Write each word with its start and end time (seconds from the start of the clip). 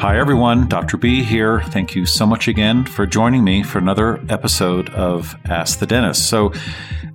Hi, 0.00 0.18
everyone. 0.18 0.66
Dr. 0.66 0.96
B 0.96 1.22
here. 1.22 1.60
Thank 1.60 1.94
you 1.94 2.06
so 2.06 2.24
much 2.24 2.48
again 2.48 2.86
for 2.86 3.04
joining 3.04 3.44
me 3.44 3.62
for 3.62 3.76
another 3.76 4.18
episode 4.30 4.88
of 4.94 5.36
Ask 5.44 5.78
the 5.78 5.86
Dentist. 5.86 6.26
So, 6.26 6.54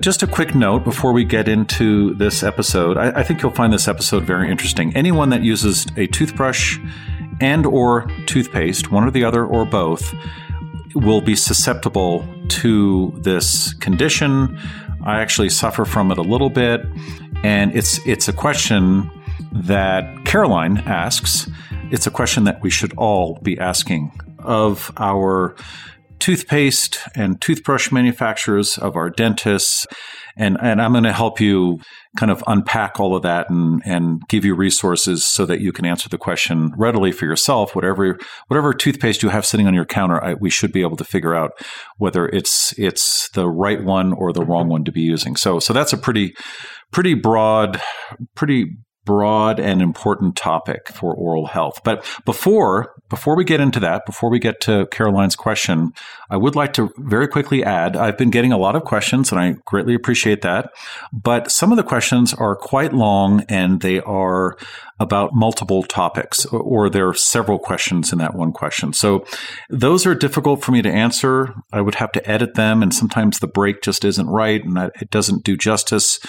just 0.02 0.22
a 0.22 0.28
quick 0.28 0.54
note 0.54 0.84
before 0.84 1.12
we 1.12 1.26
get 1.26 1.48
into 1.48 2.14
this 2.14 2.44
episode. 2.44 2.96
I, 2.96 3.22
I 3.22 3.24
think 3.24 3.42
you'll 3.42 3.56
find 3.56 3.74
this 3.74 3.88
episode 3.88 4.22
very 4.22 4.52
interesting. 4.52 4.96
Anyone 4.96 5.30
that 5.30 5.42
uses 5.42 5.88
a 5.98 6.06
toothbrush 6.06 6.78
and 7.42 7.66
or 7.66 8.08
toothpaste, 8.28 8.92
one 8.92 9.04
or 9.04 9.10
the 9.10 9.24
other 9.24 9.44
or 9.44 9.66
both, 9.66 10.14
will 10.94 11.22
be 11.22 11.36
susceptible 11.36 12.24
to 12.50 13.12
this 13.18 13.74
condition. 13.74 14.60
I 15.04 15.22
actually 15.22 15.50
suffer 15.50 15.86
from 15.86 16.12
it 16.12 16.20
a 16.20 16.22
little 16.22 16.52
bit, 16.52 16.86
and 17.44 17.76
it's 17.76 18.00
it's 18.06 18.28
a 18.28 18.34
question 18.34 19.10
that 19.52 20.26
Caroline 20.26 20.78
asks. 20.80 21.50
It's 21.92 22.08
a 22.08 22.12
question 22.12 22.46
that 22.46 22.62
we 22.62 22.70
should 22.70 22.94
all 22.98 23.40
be 23.44 23.60
asking 23.60 24.12
of 24.40 24.92
our 24.98 25.56
toothpaste 26.20 27.00
and 27.16 27.40
toothbrush 27.42 27.92
manufacturers, 27.92 28.78
of 28.78 28.96
our 28.96 29.10
dentists. 29.10 29.86
And, 30.38 30.58
and 30.62 30.82
I'm 30.82 30.92
going 30.92 31.06
to 31.06 31.14
help 31.14 31.40
you 31.40 31.80
kind 32.18 32.32
of 32.32 32.44
unpack 32.48 33.00
all 33.00 33.16
of 33.16 33.24
that 33.24 33.50
and, 33.50 33.82
and 33.86 34.22
give 34.28 34.44
you 34.44 34.56
resources 34.56 35.24
so 35.24 35.46
that 35.46 35.62
you 35.62 35.72
can 35.72 35.86
answer 35.86 36.10
the 36.10 36.18
question 36.18 36.74
readily 36.78 37.12
for 37.12 37.26
yourself. 37.26 37.76
Whatever, 37.76 38.18
whatever 38.48 38.74
toothpaste 38.74 39.24
you 39.24 39.30
have 39.30 39.46
sitting 39.46 39.68
on 39.68 39.74
your 39.74 39.86
counter, 39.86 40.22
I, 40.24 40.34
we 40.34 40.50
should 40.50 40.72
be 40.72 40.82
able 40.82 40.98
to 40.98 41.06
figure 41.06 41.36
out 41.36 41.52
whether 41.98 42.28
it's, 42.28 42.74
it's 42.78 43.30
the 43.30 43.48
right 43.48 43.84
one 43.84 44.12
or 44.12 44.34
the 44.34 44.46
wrong 44.46 44.68
one 44.68 44.84
to 44.86 44.92
be 44.92 45.02
using. 45.02 45.36
So, 45.36 45.60
so 45.60 45.74
that's 45.74 45.94
a 45.94 45.98
pretty, 45.98 46.34
pretty 46.92 47.14
broad, 47.14 47.82
pretty 48.36 48.76
broad 49.06 49.60
and 49.60 49.82
important 49.82 50.36
topic 50.36 50.90
for 50.90 51.14
oral 51.14 51.48
health. 51.48 51.82
But 51.84 52.06
before 52.26 52.96
before 53.10 53.36
we 53.36 53.44
get 53.44 53.60
into 53.60 53.80
that, 53.80 54.06
before 54.06 54.32
we 54.32 54.40
get 54.40 54.60
to 54.62 54.88
Caroline's 54.88 55.36
question, 55.36 55.94
I 56.30 56.38
would 56.38 56.56
like 56.56 56.74
to 56.74 56.92
very 56.98 57.28
quickly 57.28 57.64
add 57.64 57.96
I've 57.96 58.18
been 58.18 58.32
getting 58.32 58.52
a 58.52 58.58
lot 58.58 58.76
of 58.76 58.84
questions 58.84 59.32
and 59.32 59.40
I 59.40 59.56
greatly 59.66 59.94
appreciate 59.94 60.42
that. 60.42 60.72
But 61.14 61.52
some 61.52 61.72
of 61.72 61.78
the 61.78 61.84
questions 61.84 62.34
are 62.34 62.56
quite 62.56 62.94
long 62.94 63.46
and 63.48 63.82
they 63.82 64.00
are 64.02 64.58
about 65.00 65.34
multiple 65.34 65.84
topics 65.84 66.46
or 66.46 66.90
there 66.90 67.08
are 67.08 67.14
several 67.14 67.60
questions 67.60 68.12
in 68.12 68.18
that 68.20 68.34
one 68.34 68.52
question. 68.52 68.92
So 68.92 69.26
those 69.70 70.06
are 70.06 70.16
difficult 70.16 70.64
for 70.64 70.72
me 70.72 70.82
to 70.82 70.92
answer. 70.92 71.54
I 71.72 71.82
would 71.82 71.96
have 71.96 72.12
to 72.14 72.30
edit 72.30 72.56
them 72.56 72.82
and 72.82 72.94
sometimes 72.94 73.40
the 73.40 73.48
break 73.48 73.82
just 73.82 74.04
isn't 74.04 74.28
right 74.28 74.64
and 74.64 74.78
it 75.00 75.12
doesn't 75.12 75.44
do 75.44 75.58
justice 75.58 76.20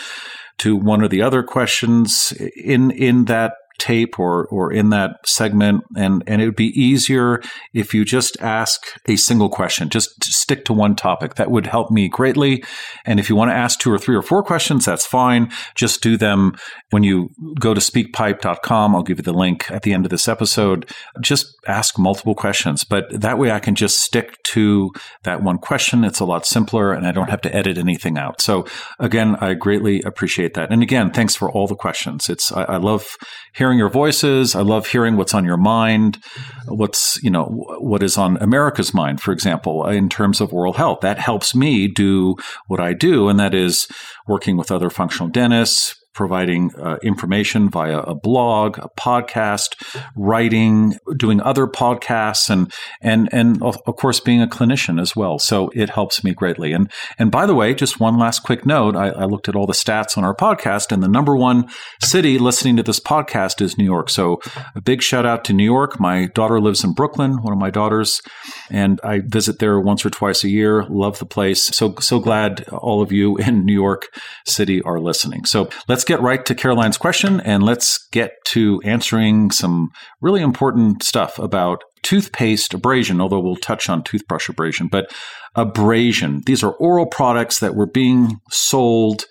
to 0.59 0.77
one 0.77 1.03
or 1.03 1.09
the 1.09 1.23
other 1.23 1.43
questions 1.43 2.33
in 2.57 2.91
in 2.91 3.27
that 3.27 3.53
tape 3.79 4.19
or 4.19 4.47
or 4.47 4.73
in 4.73 4.91
that 4.91 5.17
segment. 5.25 5.85
And 5.97 6.23
and 6.27 6.41
it 6.41 6.47
would 6.47 6.57
be 6.57 6.79
easier 6.81 7.43
if 7.75 7.95
you 7.95 8.05
just 8.05 8.41
ask 8.41 8.87
a 9.07 9.17
single 9.17 9.49
question. 9.49 9.89
Just 9.89 10.23
stick 10.25 10.65
to 10.67 10.73
one 10.73 10.97
topic. 10.97 11.35
That 11.35 11.51
would 11.51 11.67
help 11.67 11.91
me 11.91 12.09
greatly. 12.09 12.65
And 13.05 13.21
if 13.21 13.29
you 13.29 13.37
want 13.37 13.51
to 13.51 13.55
ask 13.55 13.79
two 13.79 13.93
or 13.93 13.99
three 13.99 14.17
or 14.17 14.23
four 14.23 14.43
questions 14.43 14.85
that's 14.85 15.07
fine. 15.07 15.51
Just 15.75 16.03
do 16.03 16.17
them 16.17 16.57
when 16.91 17.03
you 17.03 17.31
go 17.61 17.75
to 17.75 17.81
speakpipe.com 17.81 18.95
I'll 18.95 19.03
give 19.03 19.19
you 19.19 19.25
the 19.25 19.33
link 19.33 19.71
at 19.71 19.83
the 19.83 19.93
end 19.93 20.07
of 20.07 20.11
this 20.11 20.29
episode. 20.29 20.91
Just 21.21 21.55
ask 21.67 21.99
multiple 21.99 22.35
questions. 22.35 22.85
But 22.85 23.05
that 23.21 23.39
way 23.39 23.51
I 23.51 23.61
can 23.61 23.75
just 23.75 24.01
stick 24.01 24.43
to 24.57 24.91
that 25.23 25.43
one 25.43 25.59
question. 25.59 26.05
It's 26.05 26.21
a 26.21 26.25
lot 26.25 26.47
simpler 26.47 26.93
and 26.93 27.07
I 27.07 27.13
don't 27.13 27.31
have 27.31 27.43
to 27.43 27.55
edit 27.55 27.79
anything 27.79 28.19
out. 28.19 28.41
So 28.41 28.67
again 28.99 29.37
I 29.37 29.55
greatly 29.55 30.03
appreciate 30.03 30.55
that. 30.55 30.73
And 30.73 30.83
again 30.83 31.13
thanks 31.13 31.35
for 31.37 31.51
all 31.51 31.67
the 31.67 31.75
questions. 31.75 32.29
It's 32.29 32.51
I, 32.53 32.65
I 32.65 32.77
love 32.77 33.17
hearing 33.55 33.79
your 33.79 33.91
voices. 33.91 34.55
I 34.55 34.63
love 34.63 34.87
hearing 34.87 35.17
what's 35.17 35.35
on 35.35 35.45
your 35.45 35.57
mind, 35.57 36.19
what's, 36.67 37.23
you 37.23 37.31
know, 37.31 37.45
what 37.81 38.03
is 38.03 38.19
on 38.19 38.37
America's 38.39 38.93
mind, 38.93 39.21
for 39.21 39.33
example, 39.33 39.87
in 39.89 40.09
terms 40.09 40.41
of 40.41 40.53
oral 40.53 40.75
health. 40.75 41.01
That 41.03 41.19
helps 41.19 41.55
me 41.55 41.89
do 41.89 42.37
what 42.67 42.81
I 42.81 42.93
do, 42.93 43.29
and 43.29 43.39
that 43.39 43.55
is 43.55 43.87
working 44.27 44.57
with 44.57 44.71
other 44.71 44.91
functional 44.91 45.29
dentists, 45.29 45.95
providing 46.17 46.75
uh, 46.77 46.97
information 47.03 47.69
via 47.69 48.01
a 48.01 48.15
blog, 48.15 48.79
a 48.79 48.89
podcast, 48.99 49.77
writing, 50.17 50.99
doing 51.17 51.41
other 51.43 51.67
podcasts, 51.67 52.51
and 52.51 52.73
and 53.01 53.29
and 53.31 53.63
of 53.63 53.77
course 53.85 54.19
being 54.19 54.43
a 54.43 54.49
clinician 54.49 55.01
as 55.01 55.15
well. 55.15 55.39
So 55.39 55.71
it 55.75 55.91
helps 55.91 56.25
me 56.25 56.33
greatly. 56.33 56.73
And 56.73 56.91
and 57.19 57.31
by 57.31 57.47
the 57.47 57.55
way, 57.55 57.75
just 57.75 58.01
one 58.01 58.19
last 58.19 58.41
quick 58.43 58.67
note: 58.67 58.97
I, 58.97 59.11
I 59.11 59.25
looked 59.27 59.49
at 59.49 59.55
all 59.55 59.67
the 59.67 59.75
stats 59.75 60.17
on 60.17 60.25
our 60.25 60.35
podcast, 60.35 60.91
and 60.91 61.03
the 61.03 61.09
number 61.09 61.37
one 61.37 61.69
city 62.03 62.39
listening 62.39 62.77
to 62.77 62.83
this 62.83 62.99
podcast 62.99 63.61
is 63.61 63.79
New 63.79 63.85
York. 63.85 64.09
So 64.09 64.41
a 64.75 64.81
big 64.81 65.03
shout 65.03 65.27
out 65.27 65.45
to 65.45 65.53
New 65.53 65.65
York. 65.65 66.01
My 66.01 66.27
daughter 66.27 66.61
lives 66.61 66.83
in 66.83 66.95
Brooklyn. 66.95 67.43
One 67.43 67.53
of 67.53 67.59
my 67.59 67.71
daughters, 67.71 68.23
and 68.71 69.01
I 69.05 69.21
visit 69.21 69.59
there 69.59 69.79
once 69.79 70.07
or 70.07 70.11
twice 70.11 70.43
a 70.45 70.49
year. 70.49 70.85
Love 70.85 71.19
the 71.19 71.27
place. 71.27 71.65
So 71.65 71.95
so 72.01 72.19
glad 72.21 72.67
all 72.71 73.03
of 73.03 73.13
you 73.13 73.37
in 73.37 73.67
New 73.67 73.75
York 73.75 74.09
City 74.47 74.81
are 74.83 74.99
listening. 74.99 75.45
So 75.45 75.69
let's 75.89 76.06
get 76.07 76.21
right 76.21 76.45
to 76.47 76.55
Caroline's 76.55 76.99
question 76.99 77.41
and 77.41 77.63
let's 77.63 78.07
get 78.13 78.33
to 78.47 78.81
answering 78.85 79.51
some 79.51 79.91
really 80.21 80.41
important 80.41 81.03
stuff 81.03 81.39
about 81.39 81.83
toothpaste 82.03 82.73
abrasion, 82.73 83.21
although 83.21 83.41
we'll 83.41 83.57
touch 83.57 83.89
on 83.89 84.03
toothbrush 84.03 84.49
abrasion, 84.49 84.89
but 84.89 85.13
abrasion. 85.57 86.43
These 86.47 86.63
are 86.63 86.73
oral 86.75 87.07
products 87.07 87.61
that 87.61 87.75
were 87.75 87.87
being 87.87 88.41
sold 88.51 89.25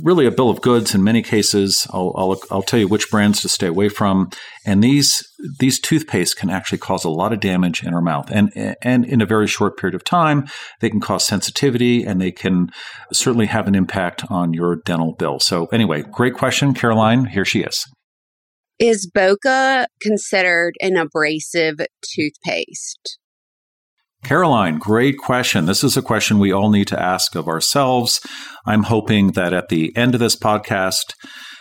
really 0.00 0.26
a 0.26 0.30
bill 0.30 0.50
of 0.50 0.60
goods 0.60 0.94
in 0.94 1.02
many 1.02 1.22
cases. 1.22 1.86
I'll, 1.90 2.12
I'll, 2.16 2.40
I'll, 2.50 2.62
tell 2.62 2.80
you 2.80 2.88
which 2.88 3.10
brands 3.10 3.40
to 3.42 3.48
stay 3.48 3.66
away 3.66 3.88
from. 3.88 4.30
And 4.64 4.82
these 4.82 5.26
these 5.58 5.80
toothpaste 5.80 6.36
can 6.36 6.50
actually 6.50 6.78
cause 6.78 7.04
a 7.04 7.10
lot 7.10 7.32
of 7.32 7.40
damage 7.40 7.82
in 7.82 7.94
our 7.94 8.00
mouth, 8.00 8.30
and 8.30 8.76
and 8.82 9.04
in 9.04 9.20
a 9.20 9.26
very 9.26 9.46
short 9.46 9.76
period 9.76 9.94
of 9.94 10.04
time, 10.04 10.46
they 10.80 10.90
can 10.90 11.00
cause 11.00 11.26
sensitivity, 11.26 12.04
and 12.04 12.20
they 12.20 12.32
can 12.32 12.70
certainly 13.12 13.46
have 13.46 13.66
an 13.66 13.74
impact 13.74 14.24
on 14.30 14.52
your 14.52 14.76
dental 14.76 15.14
bill. 15.14 15.40
So 15.40 15.66
anyway, 15.66 16.02
great 16.02 16.34
question, 16.34 16.74
Caroline. 16.74 17.26
Here 17.26 17.44
she 17.44 17.62
is. 17.62 17.84
Is 18.78 19.08
Boca 19.12 19.86
considered 20.00 20.74
an 20.80 20.96
abrasive 20.96 21.76
toothpaste? 22.02 23.18
Caroline, 24.24 24.78
great 24.78 25.18
question. 25.18 25.66
This 25.66 25.82
is 25.82 25.96
a 25.96 26.02
question 26.02 26.38
we 26.38 26.52
all 26.52 26.70
need 26.70 26.86
to 26.88 27.00
ask 27.00 27.34
of 27.34 27.48
ourselves. 27.48 28.20
I'm 28.64 28.84
hoping 28.84 29.32
that 29.32 29.52
at 29.52 29.68
the 29.68 29.94
end 29.96 30.14
of 30.14 30.20
this 30.20 30.36
podcast, 30.36 31.14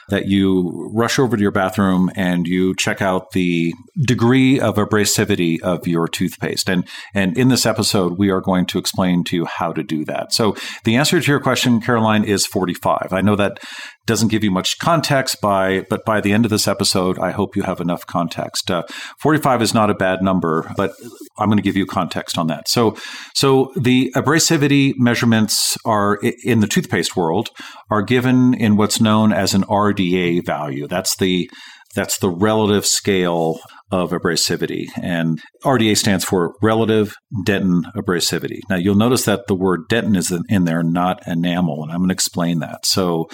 that 0.10 0.28
you 0.28 0.90
rush 0.94 1.20
over 1.20 1.36
to 1.36 1.42
your 1.42 1.52
bathroom 1.52 2.10
and 2.16 2.48
you 2.48 2.76
check 2.76 3.02
out 3.02 3.32
the 3.32 3.74
degree 4.06 4.60
of 4.60 4.76
abrasivity 4.76 5.62
of 5.62 5.88
your 5.88 6.08
toothpaste. 6.08 6.70
And, 6.70 6.88
and 7.14 7.38
in 7.38 7.48
this 7.48 7.66
episode, 7.66 8.18
we 8.18 8.30
are 8.30 8.42
going 8.42 8.66
to 8.68 8.80
explain 8.80 9.24
to 9.26 9.36
you 9.36 9.46
how 9.46 9.74
to 9.74 9.84
do 9.84 10.06
that. 10.06 10.34
So 10.34 10.56
the 10.84 10.96
answer 10.96 11.20
to 11.20 11.32
your 11.32 11.40
question, 11.40 11.82
Caroline, 11.82 12.24
is 12.24 12.46
45. 12.46 13.10
I 13.12 13.22
know 13.22 13.36
that 13.36 13.60
doesn't 14.08 14.30
give 14.30 14.44
you 14.44 14.52
much 14.52 14.80
context 14.80 15.40
by 15.42 15.86
but 15.90 16.04
by 16.06 16.20
the 16.20 16.34
end 16.34 16.44
of 16.44 16.50
this 16.50 16.68
episode 16.68 17.20
i 17.20 17.32
hope 17.32 17.56
you 17.56 17.62
have 17.62 17.80
enough 17.80 18.06
context 18.08 18.72
uh, 18.72 18.84
45 19.20 19.62
is 19.62 19.74
not 19.74 19.90
a 19.90 19.94
bad 19.94 20.24
number 20.24 20.72
but 20.76 20.94
i'm 21.38 21.48
going 21.48 21.58
to 21.58 21.64
give 21.64 21.78
you 21.78 21.86
context 21.86 22.38
on 22.38 22.48
that 22.48 22.68
so 22.68 22.98
so 23.36 23.72
the 23.80 24.12
abrasivity 24.16 24.94
measurements 24.98 25.78
are 25.86 26.20
in 26.44 26.62
the 26.62 26.68
toothpaste 26.68 27.16
world 27.16 27.52
are 27.90 28.02
given 28.02 28.54
in 28.56 28.76
what's 28.76 29.00
known 29.00 29.32
as 29.32 29.54
an 29.54 29.64
rda 29.94 30.46
value 30.46 30.88
that's 30.88 31.16
the 31.18 31.50
that's 31.96 32.20
the 32.20 32.30
relative 32.30 32.86
scale 32.86 33.60
of 33.92 34.12
abrasivity. 34.12 34.88
And 35.02 35.42
RDA 35.64 35.98
stands 35.98 36.24
for 36.24 36.56
relative 36.62 37.14
dentin 37.46 37.84
abrasivity. 37.96 38.60
Now 38.70 38.78
you'll 38.78 38.96
notice 38.96 39.26
that 39.26 39.48
the 39.48 39.56
word 39.56 39.82
dentin 39.90 40.16
is 40.16 40.34
in 40.50 40.66
there, 40.66 40.84
not 40.84 41.28
enamel, 41.28 41.84
and 41.84 41.92
I'm 41.92 42.00
going 42.00 42.10
to 42.10 42.14
explain 42.14 42.60
that. 42.60 42.86
So, 42.86 43.28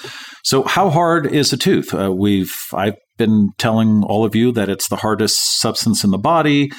so 0.44 0.64
how 0.64 0.90
hard 0.90 1.28
is 1.28 1.54
a 1.54 1.58
tooth? 1.58 1.94
Uh, 1.94 2.12
we've 2.12 2.56
I've 2.74 2.96
been 3.18 3.50
telling 3.58 4.04
all 4.04 4.24
of 4.24 4.36
you 4.36 4.52
that 4.54 4.70
it's 4.70 4.88
the 4.88 4.98
hardest 4.98 5.60
substance 5.60 6.04
in 6.04 6.12
the 6.12 6.18
body. 6.18 6.72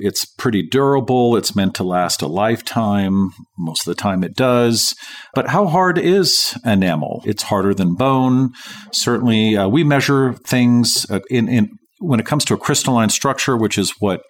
It's 0.00 0.24
pretty 0.24 0.62
durable. 0.62 1.36
It's 1.36 1.56
meant 1.56 1.74
to 1.76 1.84
last 1.84 2.22
a 2.22 2.26
lifetime. 2.26 3.30
Most 3.58 3.86
of 3.86 3.96
the 3.96 4.00
time 4.00 4.24
it 4.24 4.34
does. 4.34 4.94
But 5.34 5.48
how 5.48 5.66
hard 5.66 5.98
is 5.98 6.58
enamel? 6.64 7.22
It's 7.24 7.44
harder 7.44 7.74
than 7.74 7.94
bone. 7.94 8.52
Certainly, 8.92 9.56
uh, 9.56 9.68
we 9.68 9.84
measure 9.84 10.34
things 10.34 11.06
uh, 11.10 11.20
in, 11.30 11.48
in 11.48 11.70
when 12.00 12.20
it 12.20 12.26
comes 12.26 12.44
to 12.44 12.54
a 12.54 12.58
crystalline 12.58 13.08
structure, 13.08 13.56
which 13.56 13.78
is 13.78 13.94
what 13.98 14.20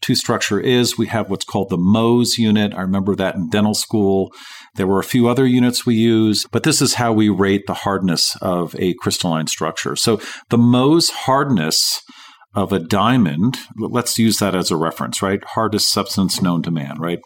tooth 0.00 0.18
structure 0.18 0.60
is, 0.60 0.98
we 0.98 1.06
have 1.06 1.30
what's 1.30 1.44
called 1.44 1.70
the 1.70 1.76
Mohs 1.76 2.38
unit. 2.38 2.74
I 2.74 2.80
remember 2.80 3.14
that 3.16 3.34
in 3.34 3.48
dental 3.48 3.74
school. 3.74 4.32
There 4.74 4.86
were 4.86 5.00
a 5.00 5.04
few 5.04 5.28
other 5.28 5.46
units 5.46 5.84
we 5.84 5.96
use, 5.96 6.46
but 6.50 6.62
this 6.62 6.80
is 6.80 6.94
how 6.94 7.12
we 7.12 7.28
rate 7.28 7.66
the 7.66 7.74
hardness 7.74 8.36
of 8.40 8.74
a 8.78 8.94
crystalline 8.94 9.46
structure. 9.46 9.96
So 9.96 10.20
the 10.50 10.58
Mohs 10.58 11.10
hardness 11.10 12.02
of 12.54 12.72
a 12.72 12.78
diamond, 12.78 13.58
let's 13.76 14.18
use 14.18 14.38
that 14.38 14.54
as 14.54 14.70
a 14.70 14.76
reference, 14.76 15.22
right? 15.22 15.42
Hardest 15.44 15.92
substance 15.92 16.40
known 16.40 16.62
to 16.62 16.70
man, 16.70 16.98
right? 16.98 17.20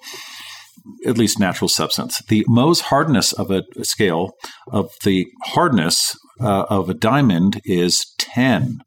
At 1.06 1.16
least 1.16 1.38
natural 1.38 1.68
substance. 1.68 2.20
The 2.28 2.44
Mohs 2.48 2.82
hardness 2.82 3.32
of 3.32 3.50
a 3.50 3.62
scale 3.82 4.32
of 4.70 4.90
the 5.04 5.26
hardness 5.44 6.16
uh, 6.40 6.64
of 6.68 6.88
a 6.90 6.94
diamond 6.94 7.60
is 7.64 8.14
10. 8.18 8.82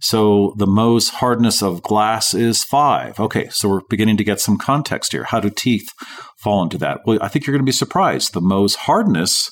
So 0.00 0.54
the 0.58 0.66
Mohs 0.66 1.10
hardness 1.10 1.62
of 1.62 1.82
glass 1.82 2.34
is 2.34 2.64
five. 2.64 3.18
Okay, 3.18 3.48
so 3.50 3.68
we're 3.68 3.80
beginning 3.88 4.16
to 4.18 4.24
get 4.24 4.40
some 4.40 4.58
context 4.58 5.12
here. 5.12 5.24
How 5.24 5.40
do 5.40 5.50
teeth 5.50 5.88
fall 6.42 6.62
into 6.62 6.78
that? 6.78 7.00
Well, 7.06 7.18
I 7.22 7.28
think 7.28 7.46
you're 7.46 7.54
going 7.54 7.64
to 7.64 7.68
be 7.68 7.72
surprised. 7.72 8.32
The 8.32 8.40
Mohs 8.40 8.76
hardness 8.76 9.50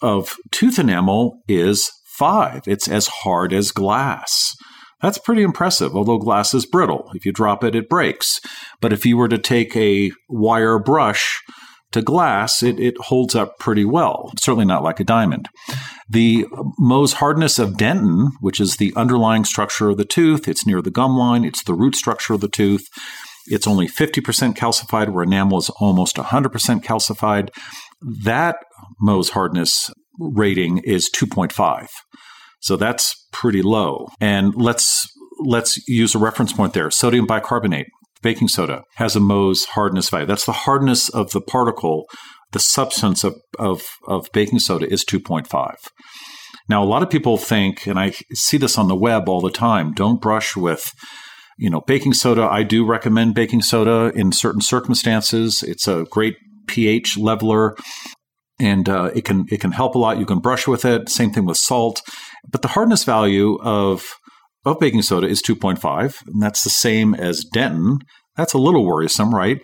of 0.00 0.34
tooth 0.50 0.78
enamel 0.78 1.38
is 1.48 1.90
five. 2.18 2.62
It's 2.66 2.88
as 2.88 3.06
hard 3.08 3.52
as 3.52 3.70
glass. 3.70 4.54
That's 5.00 5.18
pretty 5.18 5.42
impressive, 5.42 5.96
although 5.96 6.18
glass 6.18 6.54
is 6.54 6.64
brittle. 6.64 7.10
If 7.14 7.26
you 7.26 7.32
drop 7.32 7.64
it, 7.64 7.74
it 7.74 7.88
breaks. 7.88 8.38
But 8.80 8.92
if 8.92 9.04
you 9.04 9.16
were 9.16 9.28
to 9.28 9.38
take 9.38 9.76
a 9.76 10.12
wire 10.28 10.78
brush 10.78 11.40
to 11.92 12.02
glass, 12.02 12.62
it, 12.62 12.78
it 12.78 12.96
holds 12.98 13.34
up 13.34 13.58
pretty 13.58 13.84
well. 13.84 14.32
Certainly 14.38 14.66
not 14.66 14.82
like 14.82 15.00
a 15.00 15.04
diamond. 15.04 15.48
The 16.08 16.44
Mohs 16.80 17.14
hardness 17.14 17.58
of 17.58 17.74
dentin, 17.74 18.30
which 18.40 18.60
is 18.60 18.76
the 18.76 18.92
underlying 18.96 19.44
structure 19.44 19.88
of 19.88 19.96
the 19.96 20.04
tooth, 20.04 20.48
it's 20.48 20.66
near 20.66 20.82
the 20.82 20.90
gum 20.90 21.16
line, 21.16 21.44
it's 21.44 21.62
the 21.64 21.74
root 21.74 21.94
structure 21.94 22.34
of 22.34 22.40
the 22.40 22.48
tooth. 22.48 22.86
It's 23.46 23.66
only 23.66 23.88
50% 23.88 24.54
calcified, 24.54 25.08
where 25.08 25.24
enamel 25.24 25.58
is 25.58 25.70
almost 25.80 26.16
100% 26.16 26.84
calcified. 26.84 27.50
That 28.00 28.56
Mohs 29.02 29.30
hardness 29.30 29.90
rating 30.18 30.78
is 30.78 31.10
2.5. 31.10 31.88
So 32.60 32.76
that's 32.76 33.26
pretty 33.32 33.62
low. 33.62 34.08
And 34.20 34.54
let's 34.54 35.08
let's 35.44 35.86
use 35.88 36.14
a 36.14 36.18
reference 36.18 36.52
point 36.52 36.72
there. 36.72 36.90
Sodium 36.90 37.26
bicarbonate, 37.26 37.88
baking 38.22 38.48
soda, 38.48 38.82
has 38.96 39.16
a 39.16 39.20
Mohs 39.20 39.66
hardness 39.66 40.10
value. 40.10 40.26
That's 40.26 40.46
the 40.46 40.52
hardness 40.52 41.08
of 41.08 41.32
the 41.32 41.40
particle. 41.40 42.06
The 42.52 42.60
substance 42.60 43.24
of, 43.24 43.34
of, 43.58 43.82
of 44.06 44.28
baking 44.32 44.58
soda 44.58 44.86
is 44.90 45.04
2.5. 45.04 45.74
Now, 46.68 46.82
a 46.82 46.86
lot 46.86 47.02
of 47.02 47.10
people 47.10 47.38
think, 47.38 47.86
and 47.86 47.98
I 47.98 48.10
see 48.32 48.56
this 48.56 48.78
on 48.78 48.88
the 48.88 48.94
web 48.94 49.28
all 49.28 49.40
the 49.40 49.50
time, 49.50 49.92
don't 49.92 50.20
brush 50.20 50.56
with 50.56 50.92
you 51.58 51.70
know 51.70 51.82
baking 51.86 52.14
soda. 52.14 52.42
I 52.42 52.62
do 52.62 52.84
recommend 52.84 53.34
baking 53.34 53.62
soda 53.62 54.12
in 54.14 54.32
certain 54.32 54.60
circumstances. 54.60 55.62
It's 55.62 55.86
a 55.86 56.06
great 56.10 56.36
pH 56.66 57.18
leveler 57.18 57.76
and 58.58 58.88
uh, 58.88 59.10
it 59.14 59.24
can 59.24 59.46
it 59.50 59.60
can 59.60 59.72
help 59.72 59.94
a 59.94 59.98
lot. 59.98 60.18
You 60.18 60.26
can 60.26 60.38
brush 60.38 60.66
with 60.66 60.84
it. 60.84 61.08
Same 61.08 61.32
thing 61.32 61.46
with 61.46 61.56
salt, 61.56 62.02
but 62.50 62.62
the 62.62 62.68
hardness 62.68 63.04
value 63.04 63.58
of 63.62 64.14
of 64.64 64.78
baking 64.78 65.02
soda 65.02 65.26
is 65.26 65.42
2.5, 65.42 66.26
and 66.26 66.42
that's 66.42 66.64
the 66.64 66.70
same 66.70 67.14
as 67.14 67.44
dentin. 67.44 67.98
That's 68.36 68.54
a 68.54 68.58
little 68.58 68.86
worrisome, 68.86 69.34
right? 69.34 69.60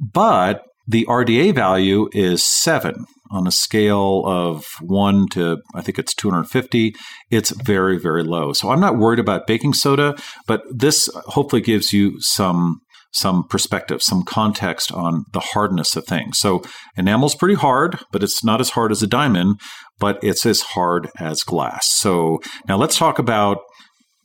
But 0.00 0.62
the 0.86 1.04
RDA 1.06 1.54
value 1.54 2.08
is 2.12 2.44
seven 2.44 3.04
on 3.30 3.46
a 3.46 3.52
scale 3.52 4.22
of 4.24 4.64
one 4.80 5.26
to 5.28 5.58
I 5.74 5.82
think 5.82 5.98
it's 5.98 6.14
250. 6.14 6.94
It's 7.30 7.50
very 7.50 7.98
very 7.98 8.22
low. 8.22 8.52
So 8.52 8.70
I'm 8.70 8.80
not 8.80 8.98
worried 8.98 9.18
about 9.18 9.48
baking 9.48 9.74
soda, 9.74 10.16
but 10.46 10.62
this 10.72 11.08
hopefully 11.26 11.62
gives 11.62 11.92
you 11.92 12.20
some 12.20 12.80
some 13.12 13.44
perspective, 13.48 14.02
some 14.02 14.22
context 14.22 14.92
on 14.92 15.24
the 15.32 15.40
hardness 15.40 15.96
of 15.96 16.04
things. 16.04 16.38
So 16.38 16.62
enamel's 16.96 17.34
pretty 17.34 17.54
hard, 17.54 17.98
but 18.12 18.22
it's 18.22 18.44
not 18.44 18.60
as 18.60 18.70
hard 18.70 18.92
as 18.92 19.02
a 19.02 19.06
diamond, 19.06 19.58
but 19.98 20.22
it's 20.22 20.44
as 20.44 20.60
hard 20.60 21.08
as 21.18 21.42
glass. 21.42 21.88
So 21.88 22.40
now 22.68 22.76
let's 22.76 22.98
talk 22.98 23.18
about 23.18 23.58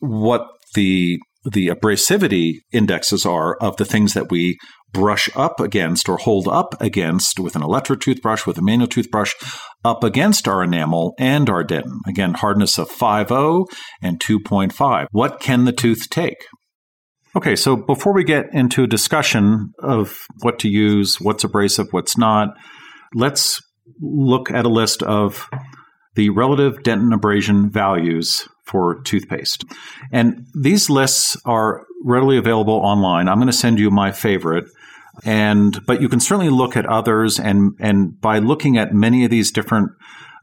what 0.01 0.47
the 0.75 1.19
the 1.43 1.67
abrasivity 1.67 2.57
indexes 2.71 3.25
are 3.25 3.55
of 3.55 3.77
the 3.77 3.85
things 3.85 4.13
that 4.13 4.29
we 4.29 4.57
brush 4.93 5.29
up 5.35 5.59
against 5.59 6.07
or 6.07 6.17
hold 6.17 6.47
up 6.47 6.79
against 6.79 7.39
with 7.39 7.55
an 7.55 7.63
electric 7.63 7.99
toothbrush, 7.99 8.45
with 8.45 8.57
a 8.57 8.61
manual 8.61 8.87
toothbrush, 8.87 9.33
up 9.83 10.03
against 10.03 10.47
our 10.47 10.63
enamel 10.63 11.15
and 11.17 11.49
our 11.49 11.63
dentin. 11.63 11.97
Again, 12.07 12.35
hardness 12.35 12.77
of 12.77 12.91
5.0 12.91 13.65
and 14.01 14.19
2.5. 14.19 15.07
What 15.11 15.39
can 15.39 15.65
the 15.65 15.71
tooth 15.71 16.09
take? 16.09 16.45
Okay, 17.35 17.55
so 17.55 17.75
before 17.75 18.13
we 18.13 18.23
get 18.23 18.45
into 18.51 18.83
a 18.83 18.87
discussion 18.87 19.71
of 19.79 20.25
what 20.41 20.59
to 20.59 20.69
use, 20.69 21.19
what's 21.19 21.45
abrasive, 21.45 21.87
what's 21.91 22.17
not, 22.17 22.49
let's 23.15 23.61
look 24.01 24.51
at 24.51 24.65
a 24.65 24.69
list 24.69 25.01
of 25.01 25.49
the 26.15 26.29
relative 26.29 26.83
dentin 26.83 27.13
abrasion 27.13 27.69
values 27.71 28.47
for 28.71 29.01
toothpaste. 29.01 29.65
And 30.13 30.47
these 30.55 30.89
lists 30.89 31.35
are 31.43 31.85
readily 32.05 32.37
available 32.37 32.73
online. 32.73 33.27
I'm 33.27 33.35
going 33.35 33.47
to 33.47 33.53
send 33.53 33.79
you 33.79 33.91
my 33.91 34.13
favorite. 34.13 34.65
And 35.25 35.85
but 35.85 36.01
you 36.01 36.07
can 36.07 36.21
certainly 36.21 36.49
look 36.49 36.77
at 36.77 36.85
others 36.85 37.37
and 37.37 37.75
and 37.79 38.19
by 38.21 38.39
looking 38.39 38.77
at 38.77 38.93
many 38.93 39.25
of 39.25 39.29
these 39.29 39.51
different 39.51 39.91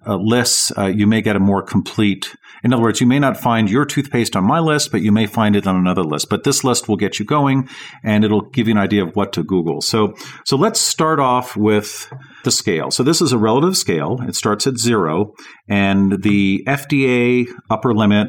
uh, 0.07 0.17
lists, 0.17 0.71
uh, 0.77 0.87
you 0.87 1.07
may 1.07 1.23
get 1.23 1.37
a 1.37 1.41
more 1.41 1.63
complete. 1.63 2.37
In 2.65 2.73
other 2.73 2.83
words, 2.83 3.01
you 3.01 3.07
may 3.07 3.19
not 3.19 3.37
find 3.37 3.71
your 3.71 3.85
toothpaste 3.85 4.37
on 4.37 4.45
my 4.45 4.59
list, 4.59 4.91
but 4.91 5.03
you 5.03 5.13
may 5.13 5.27
find 5.27 5.57
it 5.57 5.67
on 5.67 5.77
another 5.77 6.03
list. 6.03 6.29
But 6.29 6.45
this 6.45 6.65
list 6.65 6.89
will 6.89 6.97
get 6.97 7.19
you 7.19 7.25
going, 7.25 7.69
and 8.03 8.25
it'll 8.25 8.49
give 8.51 8.69
you 8.69 8.75
an 8.75 8.79
idea 8.79 9.05
of 9.05 9.15
what 9.17 9.33
to 9.35 9.43
Google. 9.43 9.81
So, 9.81 10.15
so 10.45 10.57
let's 10.57 10.81
start 10.81 11.21
off 11.21 11.57
with 11.57 12.13
the 12.45 12.51
scale. 12.51 12.91
So 12.91 13.03
this 13.03 13.21
is 13.21 13.33
a 13.33 13.39
relative 13.39 13.77
scale. 13.77 14.19
It 14.27 14.35
starts 14.35 14.67
at 14.67 14.79
zero, 14.79 15.35
and 15.69 16.23
the 16.23 16.65
FDA 16.67 17.47
upper 17.71 17.95
limit 17.95 18.29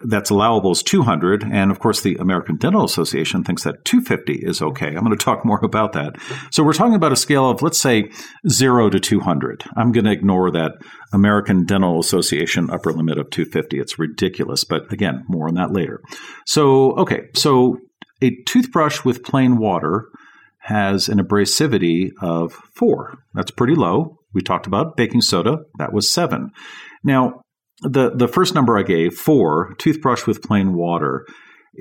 that's 0.00 0.30
allowable 0.30 0.70
is 0.70 0.82
200 0.82 1.42
and 1.42 1.70
of 1.70 1.80
course 1.80 2.02
the 2.02 2.14
american 2.16 2.56
dental 2.56 2.84
association 2.84 3.42
thinks 3.42 3.64
that 3.64 3.84
250 3.84 4.34
is 4.34 4.62
okay. 4.62 4.88
I'm 4.88 5.04
going 5.04 5.16
to 5.16 5.24
talk 5.24 5.44
more 5.44 5.58
about 5.64 5.92
that. 5.94 6.16
So 6.50 6.62
we're 6.62 6.72
talking 6.72 6.94
about 6.94 7.12
a 7.12 7.16
scale 7.16 7.50
of 7.50 7.62
let's 7.62 7.78
say 7.78 8.10
0 8.48 8.90
to 8.90 9.00
200 9.00 9.64
i'm 9.76 9.92
going 9.92 10.04
to 10.04 10.12
ignore 10.12 10.50
that 10.50 10.72
american 11.12 11.64
dental 11.64 11.98
association 11.98 12.70
upper 12.70 12.92
limit 12.92 13.18
of 13.18 13.30
250 13.30 13.78
it's 13.78 13.98
ridiculous 13.98 14.64
but 14.64 14.90
again 14.92 15.24
more 15.28 15.48
on 15.48 15.54
that 15.54 15.72
later. 15.72 16.00
So 16.46 16.92
okay 16.92 17.28
so 17.34 17.78
a 18.22 18.36
toothbrush 18.44 19.04
with 19.04 19.24
plain 19.24 19.58
water 19.58 20.08
has 20.60 21.08
an 21.08 21.18
abrasivity 21.18 22.10
of 22.20 22.52
4 22.74 23.18
that's 23.34 23.50
pretty 23.50 23.74
low. 23.74 24.18
We 24.34 24.42
talked 24.42 24.66
about 24.66 24.96
baking 24.96 25.22
soda. 25.22 25.58
That 25.78 25.92
was 25.92 26.12
7 26.12 26.50
now 27.02 27.40
the 27.82 28.10
the 28.14 28.28
first 28.28 28.54
number 28.54 28.78
I 28.78 28.82
gave, 28.82 29.14
four, 29.14 29.74
toothbrush 29.78 30.26
with 30.26 30.42
plain 30.42 30.74
water. 30.74 31.26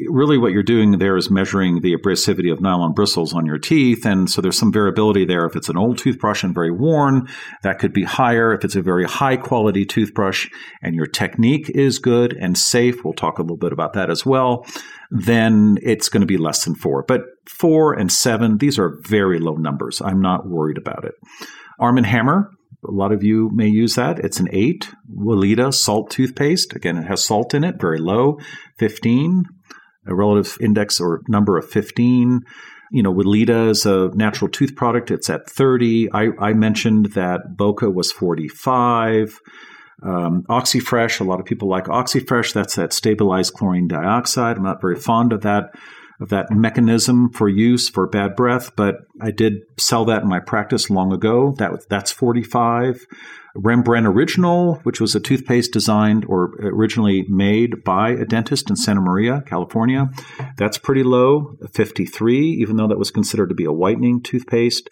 Really, 0.09 0.37
what 0.37 0.51
you're 0.51 0.61
doing 0.61 0.99
there 0.99 1.17
is 1.17 1.31
measuring 1.31 1.81
the 1.81 1.95
abrasivity 1.95 2.51
of 2.51 2.61
nylon 2.61 2.93
bristles 2.93 3.33
on 3.33 3.47
your 3.47 3.57
teeth. 3.57 4.05
And 4.05 4.29
so 4.29 4.41
there's 4.41 4.57
some 4.57 4.71
variability 4.71 5.25
there. 5.25 5.45
If 5.45 5.55
it's 5.55 5.69
an 5.69 5.77
old 5.77 5.97
toothbrush 5.97 6.43
and 6.43 6.53
very 6.53 6.69
worn, 6.69 7.27
that 7.63 7.79
could 7.79 7.93
be 7.93 8.03
higher. 8.03 8.53
If 8.53 8.63
it's 8.63 8.75
a 8.75 8.81
very 8.83 9.05
high 9.05 9.37
quality 9.37 9.85
toothbrush 9.85 10.49
and 10.83 10.93
your 10.93 11.07
technique 11.07 11.71
is 11.71 11.97
good 11.97 12.33
and 12.33 12.55
safe, 12.55 13.03
we'll 13.03 13.15
talk 13.15 13.39
a 13.39 13.41
little 13.41 13.57
bit 13.57 13.73
about 13.73 13.93
that 13.93 14.11
as 14.11 14.23
well, 14.23 14.67
then 15.09 15.79
it's 15.81 16.09
going 16.09 16.21
to 16.21 16.27
be 16.27 16.37
less 16.37 16.65
than 16.65 16.75
four. 16.75 17.03
But 17.07 17.21
four 17.47 17.93
and 17.93 18.11
seven, 18.11 18.59
these 18.59 18.77
are 18.77 18.99
very 19.01 19.39
low 19.39 19.55
numbers. 19.55 19.99
I'm 20.01 20.21
not 20.21 20.47
worried 20.47 20.77
about 20.77 21.05
it. 21.05 21.15
Arm 21.79 21.97
& 21.97 22.03
Hammer, 22.03 22.51
a 22.87 22.91
lot 22.91 23.11
of 23.11 23.23
you 23.23 23.49
may 23.53 23.67
use 23.67 23.95
that. 23.95 24.19
It's 24.19 24.39
an 24.39 24.47
8. 24.51 24.89
Weleda 25.13 25.73
salt 25.73 26.11
toothpaste. 26.11 26.75
Again, 26.75 26.97
it 26.97 27.07
has 27.07 27.23
salt 27.23 27.53
in 27.53 27.63
it, 27.63 27.79
very 27.79 27.99
low. 27.99 28.39
15, 28.79 29.43
a 30.07 30.15
relative 30.15 30.57
index 30.61 30.99
or 30.99 31.21
number 31.27 31.57
of 31.57 31.69
15. 31.69 32.41
You 32.91 33.03
know, 33.03 33.13
Weleda 33.13 33.69
is 33.69 33.85
a 33.85 34.09
natural 34.15 34.49
tooth 34.49 34.75
product. 34.75 35.11
It's 35.11 35.29
at 35.29 35.49
30. 35.49 36.09
I, 36.13 36.27
I 36.39 36.53
mentioned 36.53 37.07
that 37.13 37.57
Boca 37.57 37.89
was 37.89 38.11
45. 38.11 39.39
Um, 40.03 40.43
Oxyfresh, 40.49 41.19
a 41.19 41.23
lot 41.23 41.39
of 41.39 41.45
people 41.45 41.67
like 41.67 41.85
Oxyfresh. 41.85 42.53
That's 42.53 42.75
that 42.75 42.93
stabilized 42.93 43.53
chlorine 43.53 43.87
dioxide. 43.87 44.57
I'm 44.57 44.63
not 44.63 44.79
very 44.79 44.95
fond 44.95 45.33
of 45.33 45.41
that 45.41 45.71
of 46.19 46.29
that 46.29 46.51
mechanism 46.51 47.29
for 47.29 47.47
use 47.47 47.89
for 47.89 48.07
bad 48.07 48.35
breath, 48.35 48.75
but 48.75 48.95
I 49.21 49.31
did 49.31 49.53
sell 49.77 50.05
that 50.05 50.23
in 50.23 50.29
my 50.29 50.39
practice 50.39 50.89
long 50.89 51.13
ago. 51.13 51.53
That 51.57 51.87
that's 51.89 52.11
45. 52.11 53.05
Rembrandt 53.55 54.05
Original, 54.05 54.75
which 54.83 55.01
was 55.01 55.15
a 55.15 55.19
toothpaste 55.19 55.71
designed 55.71 56.25
or 56.25 56.51
originally 56.59 57.25
made 57.27 57.83
by 57.83 58.11
a 58.11 58.25
dentist 58.25 58.69
in 58.69 58.75
Santa 58.75 59.01
Maria, 59.01 59.43
California. 59.47 60.09
That's 60.57 60.77
pretty 60.77 61.03
low, 61.03 61.57
53, 61.73 62.39
even 62.39 62.75
though 62.75 62.87
that 62.87 62.99
was 62.99 63.09
considered 63.09 63.49
to 63.49 63.55
be 63.55 63.65
a 63.65 63.71
whitening 63.71 64.21
toothpaste. 64.21 64.89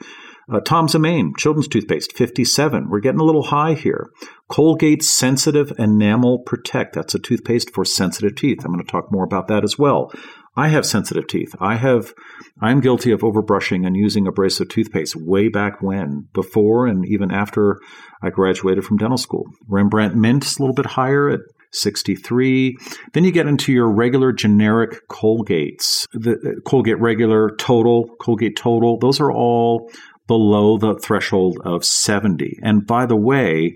Uh, 0.51 0.59
Tom's 0.59 0.93
of 0.93 1.01
Maine, 1.01 1.33
children's 1.37 1.67
toothpaste, 1.67 2.13
57. 2.13 2.89
We're 2.89 2.99
getting 2.99 3.19
a 3.19 3.23
little 3.23 3.43
high 3.43 3.73
here. 3.73 4.09
Colgate 4.47 5.03
Sensitive 5.03 5.71
Enamel 5.79 6.39
Protect. 6.39 6.93
That's 6.93 7.15
a 7.15 7.19
toothpaste 7.19 7.73
for 7.73 7.83
sensitive 7.83 8.35
teeth. 8.35 8.59
I'm 8.63 8.71
going 8.71 8.85
to 8.85 8.91
talk 8.91 9.11
more 9.11 9.23
about 9.23 9.47
that 9.47 9.63
as 9.63 9.79
well. 9.79 10.11
I 10.57 10.69
have 10.69 10.85
sensitive 10.85 11.27
teeth. 11.27 11.53
I 11.59 11.75
have 11.75 12.13
I'm 12.61 12.79
guilty 12.79 13.11
of 13.11 13.21
overbrushing 13.21 13.85
and 13.85 13.95
using 13.95 14.27
abrasive 14.27 14.69
toothpaste 14.69 15.15
way 15.15 15.49
back 15.49 15.81
when, 15.81 16.27
before 16.33 16.87
and 16.87 17.05
even 17.05 17.31
after 17.31 17.79
I 18.21 18.29
graduated 18.29 18.85
from 18.85 18.97
dental 18.97 19.17
school. 19.17 19.45
Rembrandt 19.67 20.15
Mint's 20.15 20.57
a 20.57 20.61
little 20.61 20.73
bit 20.73 20.85
higher 20.85 21.29
at 21.29 21.41
63. 21.73 22.77
Then 23.13 23.23
you 23.25 23.31
get 23.31 23.47
into 23.47 23.73
your 23.73 23.91
regular 23.91 24.31
generic 24.31 25.07
Colgates. 25.09 26.07
The 26.13 26.33
uh, 26.33 26.61
Colgate 26.69 26.99
regular, 26.99 27.55
total, 27.57 28.15
Colgate 28.21 28.55
total, 28.55 28.97
those 28.97 29.19
are 29.19 29.31
all 29.31 29.91
below 30.27 30.77
the 30.77 30.95
threshold 30.95 31.59
of 31.65 31.85
70. 31.85 32.59
And 32.63 32.87
by 32.87 33.05
the 33.05 33.15
way, 33.15 33.75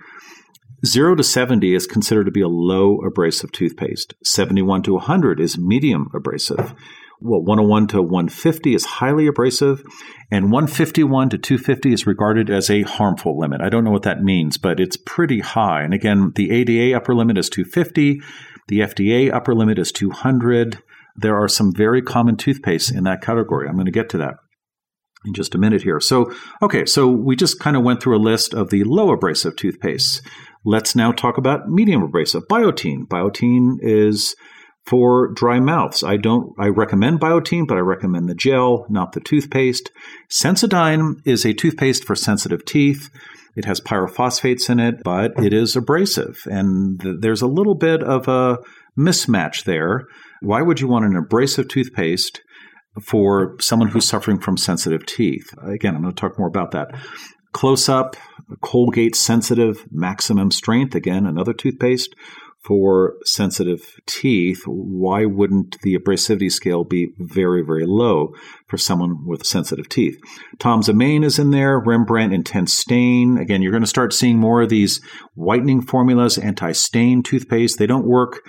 0 0.86 1.16
to 1.16 1.24
70 1.24 1.74
is 1.74 1.88
considered 1.88 2.26
to 2.26 2.32
be 2.32 2.42
a 2.42 2.48
low 2.48 2.98
abrasive 3.00 3.52
toothpaste. 3.52 4.14
71 4.24 4.84
to 4.84 4.94
100 4.94 5.40
is 5.40 5.58
medium 5.58 6.10
abrasive. 6.14 6.74
Well, 7.22 7.42
101 7.42 7.88
to 7.88 8.02
150 8.02 8.74
is 8.74 8.86
highly 8.86 9.28
abrasive, 9.28 9.84
and 10.32 10.54
151 10.54 11.30
to 11.32 11.38
250 11.38 11.92
is 11.92 12.08
regarded 12.08 12.50
as 12.50 12.70
a 12.70 12.84
harmful 12.84 13.38
limit. 13.38 13.60
I 13.60 13.68
don't 13.68 13.84
know 13.84 13.92
what 13.92 14.04
that 14.04 14.24
means, 14.24 14.58
but 14.58 14.80
it's 14.80 14.96
pretty 14.96 15.42
high. 15.42 15.82
And 15.82 15.94
again, 15.94 16.32
the 16.36 16.50
ADA 16.50 16.96
upper 16.96 17.14
limit 17.14 17.38
is 17.38 17.50
250, 17.50 18.22
the 18.70 18.80
FDA 18.80 19.34
upper 19.34 19.54
limit 19.54 19.80
is 19.80 19.92
200. 19.92 20.82
There 21.18 21.36
are 21.36 21.50
some 21.50 21.74
very 21.76 22.02
common 22.02 22.38
toothpastes 22.38 22.96
in 22.96 23.04
that 23.04 23.22
category. 23.22 23.68
I'm 23.68 23.76
going 23.76 23.86
to 23.86 23.92
get 23.92 24.08
to 24.10 24.18
that 24.20 24.36
in 25.26 25.34
just 25.34 25.56
a 25.56 25.58
minute 25.58 25.82
here. 25.82 26.00
So, 26.00 26.32
okay, 26.62 26.86
so 26.86 27.08
we 27.08 27.36
just 27.36 27.60
kind 27.60 27.76
of 27.76 27.84
went 27.84 28.02
through 28.02 28.18
a 28.18 28.20
list 28.20 28.54
of 28.54 28.70
the 28.70 28.84
low 28.86 29.12
abrasive 29.12 29.56
toothpastes. 29.56 30.22
Let's 30.70 30.96
now 30.96 31.12
talk 31.12 31.40
about 31.40 31.68
medium 31.68 32.04
abrasive. 32.04 32.44
Biotene. 32.48 33.08
Biotene 33.08 33.78
is 33.82 34.36
for 34.86 35.34
dry 35.34 35.60
mouths. 35.60 36.04
I 36.04 36.16
don't 36.16 36.54
I 36.60 36.68
recommend 36.68 37.20
Biotene, 37.20 37.66
but 37.68 37.80
I 37.80 37.82
recommend 37.82 38.30
the 38.30 38.36
gel, 38.36 38.86
not 38.88 39.14
the 39.14 39.20
toothpaste. 39.20 39.90
Sensodyne 40.32 41.16
is 41.26 41.44
a 41.44 41.56
toothpaste 41.56 42.04
for 42.04 42.16
sensitive 42.16 42.66
teeth. 42.66 43.10
It 43.56 43.66
has 43.66 43.82
pyrophosphates 43.82 44.70
in 44.70 44.80
it, 44.80 45.02
but 45.04 45.32
it 45.44 45.54
is 45.54 45.76
abrasive 45.76 46.38
and 46.46 47.00
th- 47.02 47.16
there's 47.20 47.42
a 47.42 47.48
little 47.48 47.76
bit 47.76 48.04
of 48.04 48.28
a 48.28 48.60
mismatch 48.96 49.64
there. 49.64 50.06
Why 50.44 50.62
would 50.62 50.80
you 50.80 50.88
want 50.88 51.06
an 51.06 51.16
abrasive 51.16 51.68
toothpaste 51.68 52.42
for 53.02 53.56
someone 53.60 53.90
who's 53.90 54.08
suffering 54.08 54.40
from 54.40 54.56
sensitive 54.56 55.08
teeth? 55.08 55.52
Again, 55.64 55.96
I'm 55.96 56.04
going 56.04 56.14
to 56.14 56.22
talk 56.22 56.38
more 56.38 56.48
about 56.48 56.70
that. 56.74 56.90
Close 57.54 57.90
up, 57.90 58.16
Colgate 58.62 59.16
Sensitive 59.16 59.86
Maximum 59.92 60.52
Strength, 60.52 60.96
again, 60.96 61.26
another 61.26 61.54
toothpaste 61.54 62.16
for 62.64 63.16
sensitive 63.24 64.00
teeth. 64.06 64.64
Why 64.66 65.26
wouldn't 65.26 65.80
the 65.82 65.98
abrasivity 65.98 66.52
scale 66.52 66.84
be 66.84 67.14
very, 67.18 67.64
very 67.64 67.86
low 67.86 68.34
for 68.68 68.78
someone 68.78 69.26
with 69.26 69.46
sensitive 69.46 69.88
teeth? 69.88 70.20
Tom's 70.60 70.90
of 70.90 70.96
Maine 70.96 71.24
is 71.24 71.40
in 71.40 71.52
there, 71.52 71.80
Rembrandt 71.80 72.34
Intense 72.34 72.74
Stain. 72.74 73.38
Again, 73.38 73.62
you're 73.62 73.72
going 73.72 73.84
to 73.84 73.88
start 73.88 74.14
seeing 74.14 74.38
more 74.38 74.62
of 74.62 74.70
these 74.70 75.00
whitening 75.36 75.82
formulas, 75.82 76.38
anti 76.38 76.74
stain 76.74 77.24
toothpaste. 77.24 77.80
They 77.80 77.88
don't 77.88 78.08
work. 78.08 78.42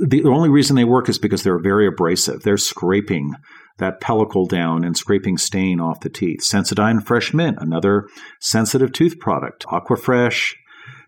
The 0.00 0.24
only 0.24 0.48
reason 0.48 0.74
they 0.74 0.84
work 0.84 1.08
is 1.08 1.18
because 1.18 1.42
they're 1.42 1.62
very 1.62 1.86
abrasive. 1.86 2.42
They're 2.42 2.56
scraping 2.56 3.34
that 3.78 4.00
pellicle 4.00 4.48
down 4.48 4.84
and 4.84 4.96
scraping 4.96 5.38
stain 5.38 5.80
off 5.80 6.00
the 6.00 6.08
teeth. 6.08 6.40
Sensodyne 6.40 7.04
Fresh 7.04 7.34
Mint, 7.34 7.58
another 7.60 8.08
sensitive 8.40 8.92
tooth 8.92 9.18
product. 9.18 9.64
Aquafresh, 9.66 10.54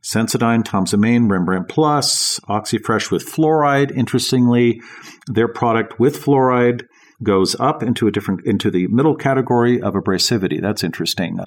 Sensodyne, 0.03 0.65
Tom's 0.65 0.95
of 0.95 1.01
Rembrandt 1.01 1.69
Plus, 1.69 2.39
OxyFresh 2.49 3.11
with 3.11 3.27
fluoride. 3.27 3.91
Interestingly, 3.91 4.81
their 5.27 5.49
product 5.49 5.99
with 5.99 6.23
fluoride 6.23 6.85
goes 7.23 7.59
up 7.59 7.83
into 7.83 8.07
a 8.07 8.13
different 8.13 8.47
into 8.47 8.71
the 8.71 8.87
middle 8.89 9.17
category 9.17 9.81
of 9.81 9.95
abrasivity. 9.95 10.61
That's 10.63 10.85
interesting. 10.85 11.39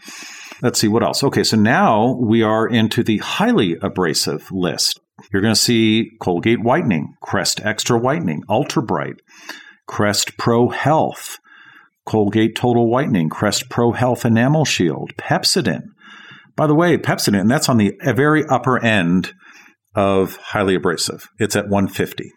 Let's 0.62 0.80
see 0.80 0.90
what 0.90 1.04
else. 1.04 1.24
Okay, 1.24 1.44
so 1.44 1.58
now 1.58 2.18
we 2.20 2.44
are 2.44 2.68
into 2.68 3.04
the 3.04 3.20
highly 3.20 3.78
abrasive 3.82 4.52
list. 4.52 5.00
You're 5.32 5.42
going 5.42 5.54
to 5.54 5.60
see 5.60 6.12
Colgate 6.20 6.62
Whitening, 6.62 7.16
Crest 7.22 7.62
Extra 7.64 7.98
Whitening, 7.98 8.44
Ultra 8.50 8.84
Brite, 8.84 9.22
Crest 9.88 10.38
Pro 10.38 10.70
Health, 10.70 11.38
Colgate 12.06 12.56
Total 12.56 12.90
Whitening, 12.90 13.30
Crest 13.30 13.70
Pro 13.70 13.92
Health 13.92 14.26
Enamel 14.26 14.66
Shield, 14.66 15.12
Pepsodent. 15.18 15.84
By 16.56 16.68
the 16.68 16.76
way, 16.76 16.98
Pepsodent, 16.98 17.48
that's 17.48 17.70
on 17.70 17.78
the 17.78 17.94
very 18.04 18.46
upper 18.46 18.84
end 18.84 19.34
of 19.96 20.38
highly 20.38 20.76
abrasive. 20.76 21.30
It's 21.40 21.56
at 21.56 21.70
150. 21.70 22.32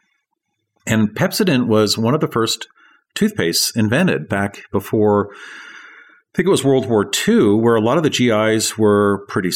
And 0.87 1.15
Pepsodent 1.15 1.67
was 1.67 1.97
one 1.97 2.15
of 2.15 2.21
the 2.21 2.29
first 2.29 2.69
toothpastes 3.15 3.77
invented 3.77 4.29
back 4.29 4.63
before 4.73 5.31
I 6.35 6.39
think 6.39 6.49
it 6.49 6.51
was 6.51 6.65
World 6.65 6.89
War 6.89 7.09
II, 7.29 7.61
where 7.61 7.77
a 7.77 7.81
lot 7.81 7.97
of 7.97 8.03
the 8.03 8.11
GIs 8.11 8.77
were 8.77 9.25
pretty, 9.29 9.53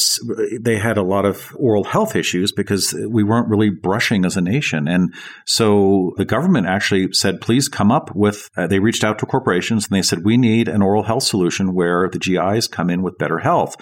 they 0.60 0.78
had 0.78 0.96
a 0.96 1.02
lot 1.02 1.24
of 1.24 1.52
oral 1.58 1.82
health 1.82 2.14
issues 2.14 2.52
because 2.52 2.94
we 3.10 3.24
weren't 3.24 3.48
really 3.48 3.68
brushing 3.68 4.24
as 4.24 4.36
a 4.36 4.40
nation. 4.40 4.86
And 4.86 5.12
so 5.44 6.12
the 6.18 6.24
government 6.24 6.68
actually 6.68 7.12
said, 7.12 7.40
please 7.40 7.68
come 7.68 7.90
up 7.90 8.14
with, 8.14 8.48
uh, 8.56 8.68
they 8.68 8.78
reached 8.78 9.02
out 9.02 9.18
to 9.18 9.26
corporations 9.26 9.88
and 9.88 9.96
they 9.96 10.02
said, 10.02 10.24
we 10.24 10.36
need 10.36 10.68
an 10.68 10.80
oral 10.80 11.02
health 11.02 11.24
solution 11.24 11.74
where 11.74 12.08
the 12.08 12.20
GIs 12.20 12.68
come 12.68 12.90
in 12.90 13.02
with 13.02 13.18
better 13.18 13.40
health. 13.40 13.74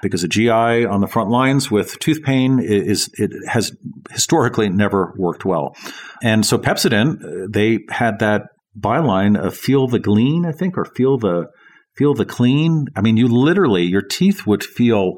Because 0.00 0.22
a 0.22 0.28
GI 0.28 0.86
on 0.86 1.00
the 1.00 1.08
front 1.08 1.30
lines 1.30 1.72
with 1.72 1.98
tooth 1.98 2.22
pain 2.22 2.60
is, 2.60 3.10
it 3.14 3.32
has 3.48 3.76
historically 4.12 4.68
never 4.68 5.12
worked 5.16 5.44
well. 5.44 5.74
And 6.22 6.46
so 6.46 6.58
Pepsodent, 6.58 7.16
uh, 7.24 7.48
they 7.50 7.80
had 7.88 8.20
that 8.20 8.42
byline 8.78 9.36
of 9.36 9.56
feel 9.56 9.88
the 9.88 9.98
gleam, 9.98 10.46
I 10.46 10.52
think, 10.52 10.78
or 10.78 10.84
feel 10.84 11.18
the, 11.18 11.46
feel 11.96 12.14
the 12.14 12.24
clean. 12.24 12.86
I 12.96 13.00
mean, 13.00 13.16
you 13.16 13.28
literally, 13.28 13.84
your 13.84 14.02
teeth 14.02 14.46
would 14.46 14.64
feel 14.64 15.14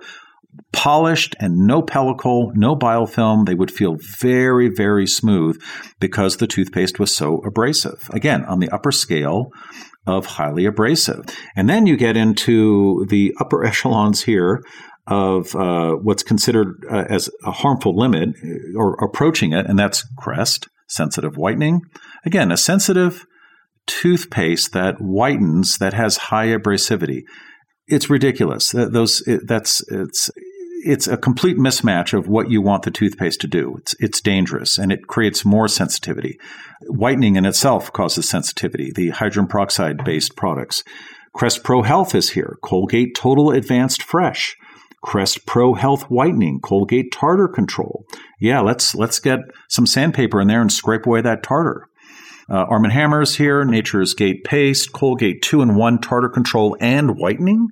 polished 0.73 1.37
and 1.39 1.67
no 1.67 1.83
pellicle, 1.83 2.55
no 2.55 2.77
biofilm. 2.77 3.47
They 3.47 3.55
would 3.55 3.71
feel 3.71 3.97
very, 4.01 4.69
very 4.69 5.07
smooth 5.07 5.61
because 6.01 6.37
the 6.37 6.47
toothpaste 6.47 6.99
was 6.99 7.15
so 7.15 7.39
abrasive. 7.39 8.09
Again, 8.11 8.45
on 8.45 8.61
the 8.61 8.71
upper 8.71 8.93
scale 8.93 9.53
of 10.07 10.27
highly 10.27 10.67
abrasive. 10.67 11.27
And 11.57 11.69
then 11.69 11.87
you 11.87 11.97
get 11.97 12.17
into 12.17 13.07
the 13.09 13.35
upper 13.41 13.65
echelons 13.67 14.23
here 14.23 14.63
of 15.07 15.55
uh, 15.55 15.93
what's 15.93 16.23
considered 16.23 16.85
uh, 16.91 17.05
as 17.09 17.31
a 17.45 17.53
harmful 17.53 17.97
limit 17.97 18.31
or 18.77 18.95
approaching 18.95 19.53
it, 19.53 19.67
and 19.67 19.79
that's 19.79 20.05
crest, 20.17 20.69
sensitive 20.89 21.37
whitening. 21.37 21.83
Again, 22.25 22.51
a 22.51 22.57
sensitive 22.57 23.25
toothpaste 23.87 24.73
that 24.73 24.97
whitens 24.97 25.79
that 25.79 25.93
has 25.95 26.17
high 26.17 26.49
abrasivity. 26.49 27.23
It's 27.87 28.11
ridiculous. 28.11 28.73
Those 28.73 29.21
it, 29.27 29.47
that's 29.47 29.83
it's 29.89 30.31
it's 30.85 31.09
a 31.09 31.17
complete 31.17 31.57
mismatch 31.57 32.17
of 32.17 32.29
what 32.29 32.51
you 32.51 32.63
want 32.63 32.83
the 32.83 32.91
toothpaste 32.91 33.41
to 33.41 33.47
do. 33.47 33.77
It's 33.79 33.95
it's 33.99 34.21
dangerous 34.21 34.79
and 34.79 34.93
it 34.93 35.07
creates 35.07 35.45
more 35.45 35.69
sensitivity. 35.69 36.39
Whitening 36.89 37.37
in 37.37 37.47
itself 37.47 37.93
causes 37.93 38.29
sensitivity. 38.29 38.93
The 38.95 39.11
hydrogen 39.11 39.47
peroxide 39.47 40.05
based 40.05 40.37
products. 40.37 40.83
Crest 41.33 41.65
Pro 41.65 41.83
Health 41.83 42.15
is 42.15 42.31
here. 42.31 42.57
Colgate 42.63 43.15
Total 43.15 43.51
Advanced 43.51 44.03
Fresh. 44.03 44.57
Crest 45.03 45.47
Pro 45.47 45.75
Health 45.75 46.05
Whitening, 46.05 46.61
Colgate 46.61 47.13
Tartar 47.13 47.47
Control. 47.47 48.07
Yeah, 48.41 48.61
let's 48.61 48.95
let's 48.95 49.21
get 49.21 49.41
some 49.69 49.87
sandpaper 49.87 50.41
in 50.41 50.49
there 50.49 50.61
and 50.61 50.73
scrape 50.73 51.07
away 51.07 51.21
that 51.21 51.43
tartar. 51.43 51.89
Uh, 52.49 52.65
Arm 52.69 52.85
& 52.85 52.91
Hammer's 52.91 53.37
here, 53.37 53.65
Nature's 53.65 54.15
Gate 54.15 54.45
Paste, 54.45 54.93
Colgate 54.93 55.43
2-in-1 55.43 56.01
Tartar 56.01 56.29
Control 56.29 56.77
and 56.81 57.17
Whitening. 57.17 57.69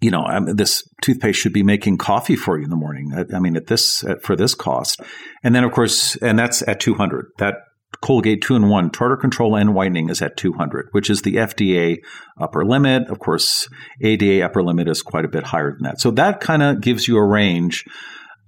You 0.00 0.10
know, 0.10 0.22
I 0.22 0.40
mean, 0.40 0.56
this 0.56 0.82
toothpaste 1.02 1.38
should 1.38 1.52
be 1.52 1.62
making 1.62 1.98
coffee 1.98 2.36
for 2.36 2.58
you 2.58 2.64
in 2.64 2.70
the 2.70 2.76
morning. 2.76 3.12
I, 3.14 3.36
I 3.36 3.38
mean, 3.38 3.56
at 3.56 3.66
this 3.66 4.02
at, 4.04 4.22
for 4.22 4.34
this 4.34 4.54
cost, 4.54 5.00
and 5.42 5.54
then 5.54 5.62
of 5.62 5.72
course, 5.72 6.16
and 6.16 6.38
that's 6.38 6.66
at 6.66 6.80
two 6.80 6.94
hundred. 6.94 7.26
That 7.36 7.56
Colgate 8.00 8.40
2 8.40 8.54
in 8.54 8.68
1 8.68 8.90
tartar 8.90 9.16
control 9.16 9.56
and 9.56 9.74
whitening 9.74 10.08
is 10.08 10.22
at 10.22 10.36
200, 10.36 10.88
which 10.92 11.10
is 11.10 11.22
the 11.22 11.34
FDA 11.34 11.98
upper 12.40 12.64
limit. 12.64 13.08
Of 13.10 13.18
course, 13.18 13.68
ADA 14.00 14.42
upper 14.44 14.62
limit 14.62 14.88
is 14.88 15.02
quite 15.02 15.24
a 15.24 15.28
bit 15.28 15.44
higher 15.44 15.72
than 15.72 15.82
that. 15.82 16.00
So 16.00 16.10
that 16.12 16.40
kind 16.40 16.62
of 16.62 16.80
gives 16.80 17.08
you 17.08 17.18
a 17.18 17.26
range 17.26 17.84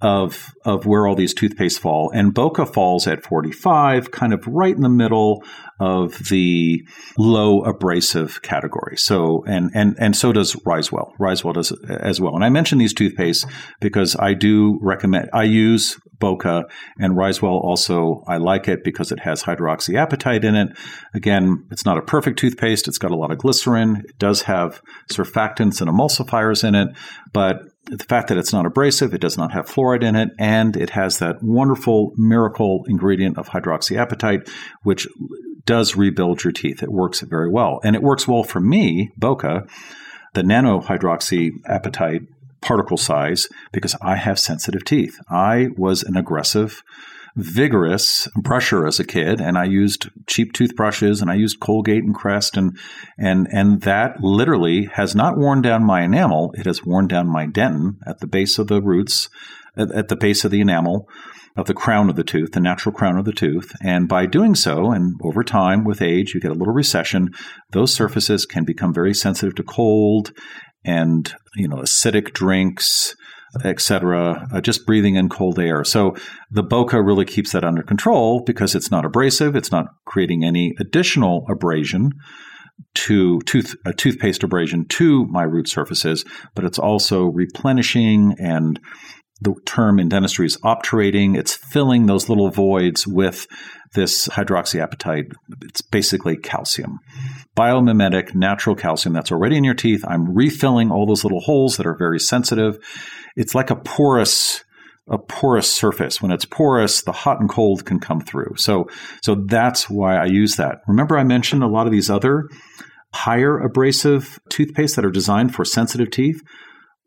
of 0.03 0.53
of 0.65 0.85
where 0.85 1.07
all 1.07 1.15
these 1.15 1.33
toothpaste 1.33 1.79
fall. 1.79 2.11
And 2.13 2.33
Boca 2.33 2.65
falls 2.65 3.07
at 3.07 3.23
45, 3.23 4.11
kind 4.11 4.33
of 4.33 4.45
right 4.45 4.75
in 4.75 4.81
the 4.81 4.89
middle 4.89 5.43
of 5.79 6.19
the 6.29 6.85
low 7.17 7.61
abrasive 7.61 8.41
category. 8.41 8.97
So 8.97 9.45
and 9.47 9.71
and 9.73 9.95
and 9.97 10.15
so 10.15 10.33
does 10.33 10.55
Risewell. 10.57 11.13
Risewell 11.19 11.53
does 11.53 11.71
as 11.89 12.19
well. 12.19 12.35
And 12.35 12.43
I 12.43 12.49
mention 12.49 12.79
these 12.79 12.93
toothpastes 12.93 13.49
because 13.79 14.17
I 14.19 14.33
do 14.33 14.77
recommend 14.81 15.29
I 15.33 15.43
use 15.43 15.97
Boca 16.19 16.65
and 16.99 17.15
Risewell 17.15 17.63
also 17.63 18.23
I 18.27 18.37
like 18.37 18.67
it 18.67 18.83
because 18.83 19.11
it 19.13 19.21
has 19.21 19.43
hydroxyapatite 19.43 20.43
in 20.43 20.55
it. 20.55 20.77
Again, 21.13 21.65
it's 21.71 21.85
not 21.85 21.97
a 21.97 22.01
perfect 22.01 22.39
toothpaste. 22.39 22.89
It's 22.89 22.97
got 22.97 23.11
a 23.11 23.17
lot 23.17 23.31
of 23.31 23.37
glycerin. 23.37 24.03
It 24.07 24.19
does 24.19 24.41
have 24.43 24.81
surfactants 25.11 25.79
and 25.79 25.89
emulsifiers 25.89 26.67
in 26.67 26.75
it, 26.75 26.89
but 27.31 27.72
the 27.85 28.05
fact 28.05 28.29
that 28.29 28.37
it's 28.37 28.53
not 28.53 28.65
abrasive, 28.65 29.13
it 29.13 29.21
does 29.21 29.37
not 29.37 29.51
have 29.51 29.67
fluoride 29.67 30.03
in 30.03 30.15
it, 30.15 30.29
and 30.39 30.77
it 30.77 30.91
has 30.91 31.19
that 31.19 31.43
wonderful 31.43 32.13
miracle 32.15 32.85
ingredient 32.87 33.37
of 33.37 33.49
hydroxyapatite, 33.49 34.49
which 34.83 35.07
does 35.65 35.95
rebuild 35.95 36.43
your 36.43 36.53
teeth. 36.53 36.81
It 36.81 36.91
works 36.91 37.21
very 37.21 37.49
well. 37.49 37.79
And 37.83 37.95
it 37.95 38.01
works 38.01 38.27
well 38.27 38.43
for 38.43 38.59
me, 38.59 39.11
Boca, 39.17 39.65
the 40.33 40.43
nano 40.43 40.81
hydroxyapatite 40.81 42.27
particle 42.61 42.97
size, 42.97 43.47
because 43.73 43.95
I 44.01 44.15
have 44.15 44.39
sensitive 44.39 44.85
teeth. 44.85 45.19
I 45.29 45.69
was 45.77 46.03
an 46.03 46.15
aggressive 46.15 46.81
vigorous 47.35 48.27
brusher 48.37 48.87
as 48.87 48.99
a 48.99 49.05
kid, 49.05 49.41
and 49.41 49.57
I 49.57 49.65
used 49.65 50.09
cheap 50.27 50.53
toothbrushes 50.53 51.21
and 51.21 51.31
I 51.31 51.35
used 51.35 51.59
Colgate 51.59 52.03
and 52.03 52.15
Crest, 52.15 52.57
and 52.57 52.77
and 53.17 53.47
and 53.51 53.81
that 53.81 54.21
literally 54.21 54.89
has 54.93 55.15
not 55.15 55.37
worn 55.37 55.61
down 55.61 55.85
my 55.85 56.03
enamel; 56.03 56.53
it 56.57 56.65
has 56.65 56.85
worn 56.85 57.07
down 57.07 57.27
my 57.27 57.47
dentin 57.47 57.97
at 58.05 58.19
the 58.19 58.27
base 58.27 58.59
of 58.59 58.67
the 58.67 58.81
roots 58.81 59.29
at, 59.77 59.91
at 59.91 60.07
the 60.07 60.15
base 60.15 60.45
of 60.45 60.51
the 60.51 60.61
enamel 60.61 61.07
of 61.55 61.67
the 61.67 61.73
crown 61.73 62.09
of 62.09 62.15
the 62.15 62.23
tooth, 62.23 62.51
the 62.51 62.59
natural 62.59 62.93
crown 62.93 63.17
of 63.17 63.25
the 63.25 63.33
tooth. 63.33 63.75
And 63.81 64.07
by 64.07 64.25
doing 64.25 64.55
so, 64.55 64.91
and 64.91 65.19
over 65.23 65.43
time 65.43 65.83
with 65.83 66.01
age, 66.01 66.33
you 66.33 66.39
get 66.39 66.51
a 66.51 66.55
little 66.55 66.73
recession, 66.73 67.29
those 67.71 67.93
surfaces 67.93 68.45
can 68.45 68.63
become 68.63 68.93
very 68.93 69.13
sensitive 69.13 69.55
to 69.55 69.63
cold 69.63 70.31
and, 70.83 71.33
you 71.55 71.67
know, 71.67 71.77
acidic 71.77 72.33
drinks, 72.33 73.15
etc., 73.63 74.47
uh, 74.51 74.61
just 74.61 74.85
breathing 74.85 75.15
in 75.15 75.29
cold 75.29 75.59
air. 75.59 75.83
So 75.83 76.15
the 76.51 76.63
Boca 76.63 77.01
really 77.01 77.25
keeps 77.25 77.51
that 77.51 77.63
under 77.63 77.83
control 77.83 78.43
because 78.45 78.75
it's 78.75 78.91
not 78.91 79.05
abrasive, 79.05 79.55
it's 79.55 79.71
not 79.71 79.87
creating 80.05 80.43
any 80.43 80.73
additional 80.79 81.45
abrasion 81.49 82.11
to 82.95 83.39
tooth 83.41 83.75
a 83.85 83.93
toothpaste 83.93 84.43
abrasion 84.43 84.85
to 84.87 85.25
my 85.27 85.43
root 85.43 85.67
surfaces, 85.67 86.25
but 86.55 86.65
it's 86.65 86.79
also 86.79 87.25
replenishing 87.25 88.35
and 88.39 88.79
the 89.41 89.53
term 89.65 89.99
in 89.99 90.09
dentistry 90.09 90.45
is 90.45 90.57
obturating. 90.57 91.37
It's 91.37 91.55
filling 91.55 92.05
those 92.05 92.29
little 92.29 92.49
voids 92.49 93.05
with 93.05 93.47
this 93.93 94.27
hydroxyapatite. 94.27 95.31
It's 95.61 95.81
basically 95.81 96.37
calcium, 96.37 96.99
biomimetic, 97.55 98.35
natural 98.35 98.75
calcium 98.75 99.13
that's 99.13 99.31
already 99.31 99.57
in 99.57 99.63
your 99.63 99.73
teeth. 99.73 100.03
I'm 100.07 100.33
refilling 100.33 100.91
all 100.91 101.05
those 101.05 101.23
little 101.23 101.39
holes 101.39 101.77
that 101.77 101.85
are 101.85 101.95
very 101.95 102.19
sensitive. 102.19 102.77
It's 103.35 103.55
like 103.55 103.69
a 103.69 103.75
porous 103.75 104.63
a 105.09 105.17
porous 105.17 105.69
surface. 105.69 106.21
When 106.21 106.31
it's 106.31 106.45
porous, 106.45 107.01
the 107.01 107.11
hot 107.11 107.41
and 107.41 107.49
cold 107.49 107.83
can 107.83 107.99
come 107.99 108.21
through. 108.21 108.53
So, 108.55 108.87
so 109.21 109.35
that's 109.35 109.89
why 109.89 110.15
I 110.15 110.27
use 110.27 110.55
that. 110.55 110.77
Remember, 110.87 111.17
I 111.17 111.25
mentioned 111.25 111.61
a 111.61 111.67
lot 111.67 111.87
of 111.87 111.91
these 111.91 112.09
other 112.09 112.47
higher 113.13 113.59
abrasive 113.59 114.39
toothpaste 114.47 114.95
that 114.95 115.03
are 115.03 115.11
designed 115.11 115.53
for 115.53 115.65
sensitive 115.65 116.09
teeth 116.09 116.41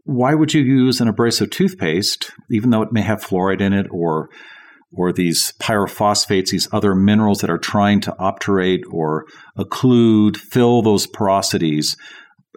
why 0.07 0.35
would 0.35 0.55
you 0.55 0.63
use 0.63 1.01
an 1.01 1.09
abrasive 1.09 1.51
toothpaste, 1.51 2.31
even 2.51 2.71
though 2.71 2.83
it 2.83 2.93
may 2.93 3.03
have 3.03 3.23
fluoride 3.23 3.61
in 3.61 3.73
it 3.73 3.87
or 3.91 4.31
or 4.97 5.13
these 5.13 5.53
pyrophosphates, 5.61 6.51
these 6.51 6.69
other 6.73 6.95
minerals 6.95 7.41
that 7.41 7.51
are 7.51 7.59
trying 7.59 8.01
to 8.01 8.19
obturate 8.19 8.83
or 8.91 9.27
occlude, 9.59 10.37
fill 10.37 10.83
those 10.83 11.07
porosities, 11.07 11.97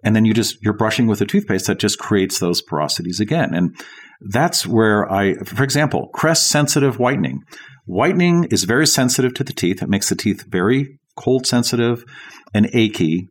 and 0.03 0.15
then 0.15 0.25
you 0.25 0.33
just 0.33 0.57
you're 0.61 0.73
brushing 0.73 1.07
with 1.07 1.21
a 1.21 1.25
toothpaste 1.25 1.67
that 1.67 1.79
just 1.79 1.99
creates 1.99 2.39
those 2.39 2.61
porosities 2.61 3.19
again. 3.19 3.53
And 3.53 3.75
that's 4.21 4.65
where 4.65 5.11
I, 5.11 5.35
for 5.35 5.63
example, 5.63 6.09
Crest 6.13 6.47
sensitive 6.47 6.99
whitening. 6.99 7.41
Whitening 7.85 8.45
is 8.45 8.63
very 8.65 8.87
sensitive 8.87 9.33
to 9.35 9.43
the 9.43 9.53
teeth. 9.53 9.81
It 9.81 9.89
makes 9.89 10.09
the 10.09 10.15
teeth 10.15 10.45
very 10.47 10.99
cold 11.17 11.45
sensitive 11.45 12.03
and 12.53 12.69
achy. 12.73 13.27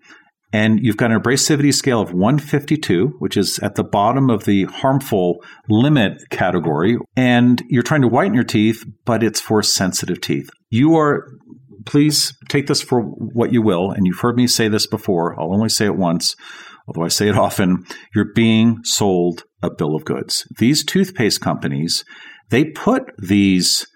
And 0.53 0.81
you've 0.81 0.97
got 0.97 1.11
an 1.11 1.21
abrasivity 1.21 1.75
scale 1.75 2.01
of 2.01 2.13
152, 2.13 3.17
which 3.19 3.37
is 3.37 3.59
at 3.59 3.75
the 3.75 3.85
bottom 3.85 4.31
of 4.31 4.45
the 4.45 4.65
harmful 4.65 5.45
limit 5.69 6.23
category. 6.31 6.97
And 7.17 7.63
you're 7.69 7.83
trying 7.83 8.03
to 8.03 8.09
whiten 8.09 8.35
your 8.35 8.45
teeth, 8.45 8.85
but 9.05 9.23
it's 9.23 9.41
for 9.41 9.63
sensitive 9.63 10.21
teeth. 10.21 10.49
You 10.71 10.97
are, 10.97 11.27
please 11.85 12.33
take 12.49 12.67
this 12.67 12.81
for 12.81 13.03
what 13.03 13.53
you 13.53 13.61
will. 13.61 13.91
And 13.91 14.07
you've 14.07 14.21
heard 14.21 14.37
me 14.37 14.47
say 14.47 14.69
this 14.69 14.87
before. 14.87 15.39
I'll 15.39 15.53
only 15.53 15.69
say 15.69 15.85
it 15.85 15.97
once, 15.97 16.35
although 16.87 17.05
I 17.05 17.09
say 17.09 17.29
it 17.29 17.37
often. 17.37 17.85
You're 18.15 18.33
being 18.35 18.79
sold 18.85 19.45
a 19.63 19.71
bill 19.71 19.95
of 19.95 20.07
goods. 20.07 20.47
These 20.59 20.85
toothpaste 20.85 21.43
companies, 21.43 22.05
they 22.49 22.65
put 22.65 23.03
these 23.19 23.87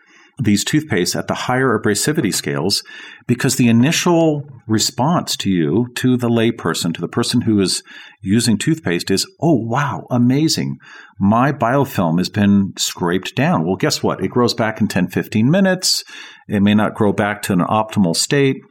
these 0.42 0.64
toothpaste 0.64 1.14
at 1.14 1.28
the 1.28 1.34
higher 1.34 1.78
abrasivity 1.78 2.32
scales 2.32 2.82
because 3.26 3.56
the 3.56 3.68
initial 3.68 4.49
response 4.66 5.37
to 5.37 5.50
you, 5.50 5.88
to 5.94 6.16
the 6.16 6.28
layperson, 6.28 6.92
to 6.94 7.00
the 7.00 7.08
person 7.08 7.42
who 7.42 7.61
is 7.61 7.82
using 8.20 8.58
toothpaste 8.58 9.11
is, 9.11 9.26
oh, 9.40 9.54
wow, 9.54 10.06
amazing. 10.11 10.78
My 11.18 11.52
biofilm 11.52 12.18
has 12.18 12.28
been 12.28 12.72
scraped 12.76 13.34
down. 13.34 13.64
Well, 13.64 13.76
guess 13.76 14.02
what? 14.02 14.22
It 14.22 14.28
grows 14.28 14.54
back 14.54 14.80
in 14.80 14.88
10, 14.88 15.08
15 15.08 15.50
minutes. 15.50 16.04
It 16.49 16.61
may 16.61 16.75
not 16.75 16.94
grow 16.94 17.12
back 17.12 17.42
to 17.42 17.52
an 17.52 17.61
optimal 17.61 18.16
state. 18.16 18.62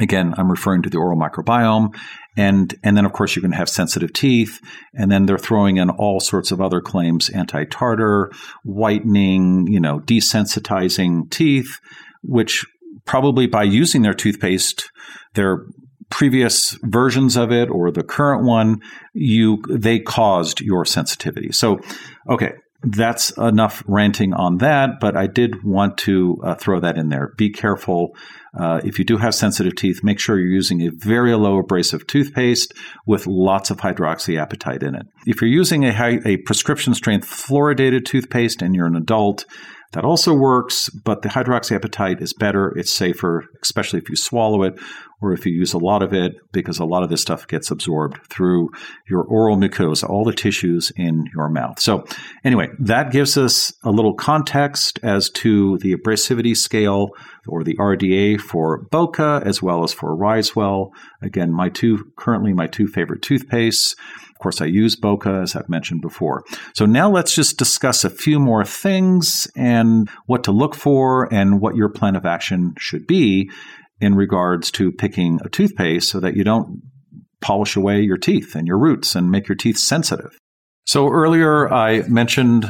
Again, 0.00 0.34
I'm 0.36 0.50
referring 0.50 0.82
to 0.82 0.90
the 0.90 0.98
oral 0.98 1.18
microbiome. 1.18 1.96
And, 2.36 2.74
and 2.84 2.96
then, 2.96 3.04
of 3.04 3.12
course, 3.12 3.34
you 3.34 3.42
can 3.42 3.52
have 3.52 3.68
sensitive 3.68 4.12
teeth. 4.12 4.60
And 4.94 5.10
then 5.10 5.26
they're 5.26 5.38
throwing 5.38 5.78
in 5.78 5.90
all 5.90 6.20
sorts 6.20 6.52
of 6.52 6.60
other 6.60 6.80
claims 6.80 7.30
anti 7.30 7.64
tartar, 7.64 8.30
whitening, 8.64 9.66
you 9.66 9.80
know, 9.80 10.00
desensitizing 10.00 11.30
teeth, 11.30 11.80
which 12.22 12.64
probably 13.06 13.46
by 13.46 13.64
using 13.64 14.02
their 14.02 14.14
toothpaste, 14.14 14.90
their 15.34 15.64
previous 16.10 16.78
versions 16.82 17.36
of 17.36 17.52
it 17.52 17.68
or 17.70 17.90
the 17.90 18.02
current 18.02 18.44
one, 18.44 18.80
you 19.14 19.62
they 19.68 19.98
caused 19.98 20.60
your 20.60 20.84
sensitivity. 20.84 21.52
So, 21.52 21.80
okay, 22.28 22.52
that's 22.82 23.30
enough 23.36 23.82
ranting 23.86 24.32
on 24.32 24.58
that, 24.58 25.00
but 25.00 25.16
I 25.16 25.26
did 25.26 25.64
want 25.64 25.98
to 25.98 26.38
uh, 26.44 26.54
throw 26.54 26.78
that 26.80 26.96
in 26.96 27.08
there. 27.08 27.32
Be 27.36 27.50
careful. 27.50 28.16
Uh, 28.56 28.80
if 28.84 28.98
you 28.98 29.04
do 29.04 29.16
have 29.16 29.34
sensitive 29.34 29.74
teeth, 29.74 30.04
make 30.04 30.20
sure 30.20 30.38
you're 30.38 30.48
using 30.48 30.82
a 30.82 30.90
very 30.90 31.34
low 31.34 31.58
abrasive 31.58 32.06
toothpaste 32.06 32.72
with 33.04 33.26
lots 33.26 33.70
of 33.70 33.78
hydroxyapatite 33.78 34.82
in 34.82 34.94
it. 34.94 35.06
If 35.26 35.40
you're 35.40 35.50
using 35.50 35.84
a, 35.84 35.92
high, 35.92 36.20
a 36.24 36.36
prescription 36.38 36.94
strength 36.94 37.28
fluoridated 37.28 38.04
toothpaste 38.04 38.62
and 38.62 38.74
you're 38.74 38.86
an 38.86 38.96
adult, 38.96 39.44
that 39.92 40.04
also 40.04 40.34
works, 40.34 40.90
but 40.90 41.22
the 41.22 41.30
hydroxyapatite 41.30 42.20
is 42.20 42.34
better. 42.34 42.76
It's 42.76 42.92
safer, 42.92 43.46
especially 43.62 43.98
if 43.98 44.10
you 44.10 44.16
swallow 44.16 44.62
it 44.62 44.78
or 45.20 45.32
if 45.32 45.44
you 45.44 45.52
use 45.52 45.72
a 45.72 45.78
lot 45.78 46.02
of 46.02 46.12
it, 46.12 46.34
because 46.52 46.78
a 46.78 46.84
lot 46.84 47.02
of 47.02 47.10
this 47.10 47.20
stuff 47.20 47.46
gets 47.48 47.70
absorbed 47.70 48.18
through 48.28 48.70
your 49.08 49.22
oral 49.22 49.56
mucosa, 49.56 50.08
all 50.08 50.24
the 50.24 50.32
tissues 50.32 50.92
in 50.96 51.24
your 51.34 51.48
mouth. 51.48 51.80
So, 51.80 52.04
anyway, 52.44 52.68
that 52.78 53.10
gives 53.10 53.36
us 53.36 53.72
a 53.82 53.90
little 53.90 54.14
context 54.14 55.00
as 55.02 55.28
to 55.30 55.78
the 55.78 55.94
abrasivity 55.94 56.56
scale 56.56 57.10
or 57.48 57.64
the 57.64 57.76
RDA 57.76 58.40
for 58.40 58.82
Boca 58.90 59.42
as 59.44 59.62
well 59.62 59.82
as 59.82 59.92
for 59.92 60.16
Risewell. 60.16 60.90
Again, 61.22 61.52
my 61.52 61.68
two 61.68 62.12
currently 62.16 62.52
my 62.52 62.66
two 62.66 62.86
favorite 62.86 63.22
toothpastes. 63.22 63.96
Of 64.30 64.42
course, 64.42 64.60
I 64.60 64.66
use 64.66 64.94
Boca, 64.94 65.40
as 65.42 65.56
I've 65.56 65.68
mentioned 65.68 66.00
before. 66.00 66.44
So 66.72 66.86
now 66.86 67.10
let's 67.10 67.34
just 67.34 67.58
discuss 67.58 68.04
a 68.04 68.10
few 68.10 68.38
more 68.38 68.64
things 68.64 69.50
and 69.56 70.08
what 70.26 70.44
to 70.44 70.52
look 70.52 70.76
for 70.76 71.32
and 71.34 71.60
what 71.60 71.74
your 71.74 71.88
plan 71.88 72.14
of 72.14 72.24
action 72.24 72.74
should 72.78 73.08
be 73.08 73.50
in 74.00 74.14
regards 74.14 74.70
to 74.72 74.92
picking 74.92 75.38
a 75.44 75.48
toothpaste 75.48 76.08
so 76.08 76.20
that 76.20 76.36
you 76.36 76.44
don't 76.44 76.82
polish 77.40 77.76
away 77.76 78.00
your 78.00 78.16
teeth 78.16 78.54
and 78.54 78.66
your 78.66 78.78
roots 78.78 79.14
and 79.14 79.30
make 79.30 79.48
your 79.48 79.56
teeth 79.56 79.78
sensitive. 79.78 80.36
So 80.86 81.08
earlier 81.08 81.72
I 81.72 82.02
mentioned 82.08 82.66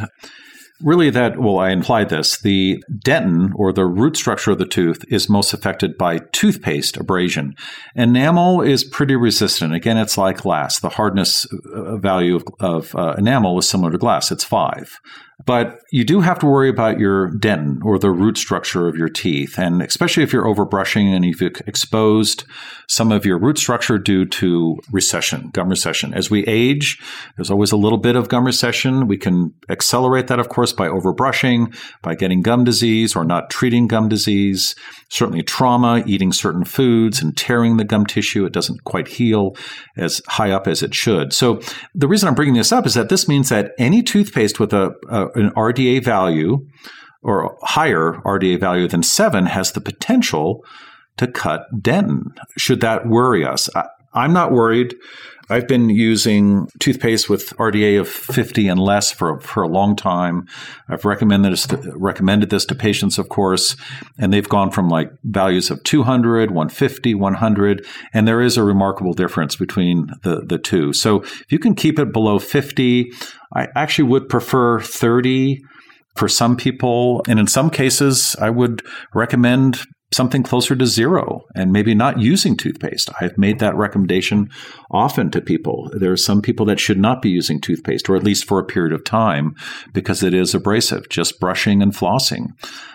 really 0.82 1.10
that, 1.10 1.38
well, 1.38 1.58
I 1.58 1.70
implied 1.70 2.08
this. 2.08 2.40
The 2.40 2.82
dentin, 3.04 3.50
or 3.54 3.72
the 3.72 3.86
root 3.86 4.16
structure 4.16 4.52
of 4.52 4.58
the 4.58 4.66
tooth, 4.66 5.04
is 5.08 5.28
most 5.28 5.52
affected 5.52 5.96
by 5.98 6.20
toothpaste 6.32 6.96
abrasion. 6.96 7.54
Enamel 7.96 8.60
is 8.60 8.84
pretty 8.84 9.16
resistant. 9.16 9.74
Again, 9.74 9.96
it's 9.96 10.18
like 10.18 10.38
glass. 10.38 10.80
The 10.80 10.88
hardness 10.88 11.46
uh, 11.74 11.96
value 11.96 12.36
of, 12.36 12.44
of 12.60 12.94
uh, 12.94 13.14
enamel 13.18 13.58
is 13.58 13.68
similar 13.68 13.90
to 13.90 13.98
glass, 13.98 14.30
it's 14.30 14.44
five. 14.44 14.98
But 15.46 15.80
you 15.92 16.04
do 16.04 16.20
have 16.20 16.38
to 16.40 16.46
worry 16.46 16.68
about 16.68 16.98
your 16.98 17.30
dentin 17.30 17.78
or 17.84 17.98
the 17.98 18.10
root 18.10 18.36
structure 18.36 18.88
of 18.88 18.96
your 18.96 19.08
teeth. 19.08 19.58
And 19.58 19.80
especially 19.80 20.22
if 20.24 20.32
you're 20.32 20.44
overbrushing 20.44 21.14
and 21.14 21.24
you've 21.24 21.40
exposed 21.40 22.44
some 22.88 23.12
of 23.12 23.24
your 23.24 23.38
root 23.38 23.58
structure 23.58 23.98
due 23.98 24.24
to 24.24 24.78
recession, 24.90 25.50
gum 25.50 25.68
recession. 25.68 26.12
As 26.12 26.30
we 26.30 26.44
age, 26.46 26.98
there's 27.36 27.50
always 27.50 27.70
a 27.70 27.76
little 27.76 27.98
bit 27.98 28.16
of 28.16 28.28
gum 28.28 28.44
recession. 28.44 29.06
We 29.06 29.16
can 29.16 29.54
accelerate 29.68 30.26
that, 30.26 30.40
of 30.40 30.48
course, 30.48 30.72
by 30.72 30.88
overbrushing, 30.88 31.76
by 32.02 32.14
getting 32.14 32.42
gum 32.42 32.64
disease 32.64 33.14
or 33.14 33.24
not 33.24 33.50
treating 33.50 33.86
gum 33.86 34.08
disease. 34.08 34.74
Certainly 35.08 35.44
trauma, 35.44 36.02
eating 36.06 36.32
certain 36.32 36.64
foods 36.64 37.22
and 37.22 37.36
tearing 37.36 37.76
the 37.76 37.84
gum 37.84 38.06
tissue. 38.06 38.44
It 38.44 38.52
doesn't 38.52 38.84
quite 38.84 39.06
heal 39.08 39.56
as 39.96 40.20
high 40.26 40.50
up 40.50 40.66
as 40.66 40.82
it 40.82 40.94
should. 40.94 41.32
So 41.32 41.60
the 41.94 42.08
reason 42.08 42.28
I'm 42.28 42.34
bringing 42.34 42.54
this 42.54 42.72
up 42.72 42.86
is 42.86 42.94
that 42.94 43.08
this 43.08 43.28
means 43.28 43.50
that 43.50 43.72
any 43.78 44.02
toothpaste 44.02 44.58
with 44.58 44.72
a, 44.72 44.94
a 45.08 45.27
an 45.34 45.50
RDA 45.50 46.04
value 46.04 46.66
or 47.22 47.58
higher 47.62 48.14
RDA 48.24 48.60
value 48.60 48.88
than 48.88 49.02
seven 49.02 49.46
has 49.46 49.72
the 49.72 49.80
potential 49.80 50.64
to 51.16 51.26
cut 51.26 51.66
dentin. 51.74 52.36
Should 52.56 52.80
that 52.80 53.08
worry 53.08 53.44
us? 53.44 53.68
I, 53.74 53.86
I'm 54.14 54.32
not 54.32 54.52
worried. 54.52 54.94
I've 55.50 55.66
been 55.66 55.88
using 55.88 56.68
toothpaste 56.78 57.30
with 57.30 57.56
RDA 57.56 58.00
of 58.00 58.08
50 58.08 58.68
and 58.68 58.78
less 58.78 59.10
for, 59.10 59.40
for 59.40 59.62
a 59.62 59.68
long 59.68 59.96
time. 59.96 60.46
I've 60.88 61.04
recommended 61.04 61.52
this, 61.52 61.66
to, 61.68 61.92
recommended 61.96 62.50
this 62.50 62.66
to 62.66 62.74
patients, 62.74 63.18
of 63.18 63.30
course, 63.30 63.74
and 64.18 64.32
they've 64.32 64.48
gone 64.48 64.70
from 64.70 64.88
like 64.88 65.10
values 65.24 65.70
of 65.70 65.82
200, 65.84 66.50
150, 66.50 67.14
100, 67.14 67.86
and 68.12 68.28
there 68.28 68.42
is 68.42 68.56
a 68.56 68.62
remarkable 68.62 69.14
difference 69.14 69.56
between 69.56 70.08
the, 70.22 70.42
the 70.44 70.58
two. 70.58 70.92
So 70.92 71.22
if 71.22 71.50
you 71.50 71.58
can 71.58 71.74
keep 71.74 71.98
it 71.98 72.12
below 72.12 72.38
50, 72.38 73.10
I 73.54 73.68
actually 73.74 74.08
would 74.08 74.28
prefer 74.28 74.80
30 74.80 75.60
for 76.16 76.28
some 76.28 76.56
people. 76.56 77.22
And 77.28 77.38
in 77.38 77.46
some 77.46 77.70
cases, 77.70 78.36
I 78.40 78.50
would 78.50 78.82
recommend 79.14 79.80
something 80.12 80.42
closer 80.42 80.74
to 80.74 80.86
zero 80.86 81.42
and 81.54 81.70
maybe 81.70 81.94
not 81.94 82.18
using 82.18 82.56
toothpaste. 82.56 83.10
I've 83.20 83.36
made 83.36 83.58
that 83.58 83.76
recommendation 83.76 84.48
often 84.90 85.30
to 85.32 85.40
people. 85.40 85.90
There 85.92 86.12
are 86.12 86.16
some 86.16 86.40
people 86.40 86.64
that 86.66 86.80
should 86.80 86.98
not 86.98 87.20
be 87.20 87.28
using 87.28 87.60
toothpaste, 87.60 88.08
or 88.08 88.16
at 88.16 88.24
least 88.24 88.46
for 88.46 88.58
a 88.58 88.64
period 88.64 88.94
of 88.94 89.04
time, 89.04 89.54
because 89.92 90.22
it 90.22 90.32
is 90.32 90.54
abrasive, 90.54 91.08
just 91.10 91.38
brushing 91.38 91.82
and 91.82 91.92
flossing. 91.92 92.46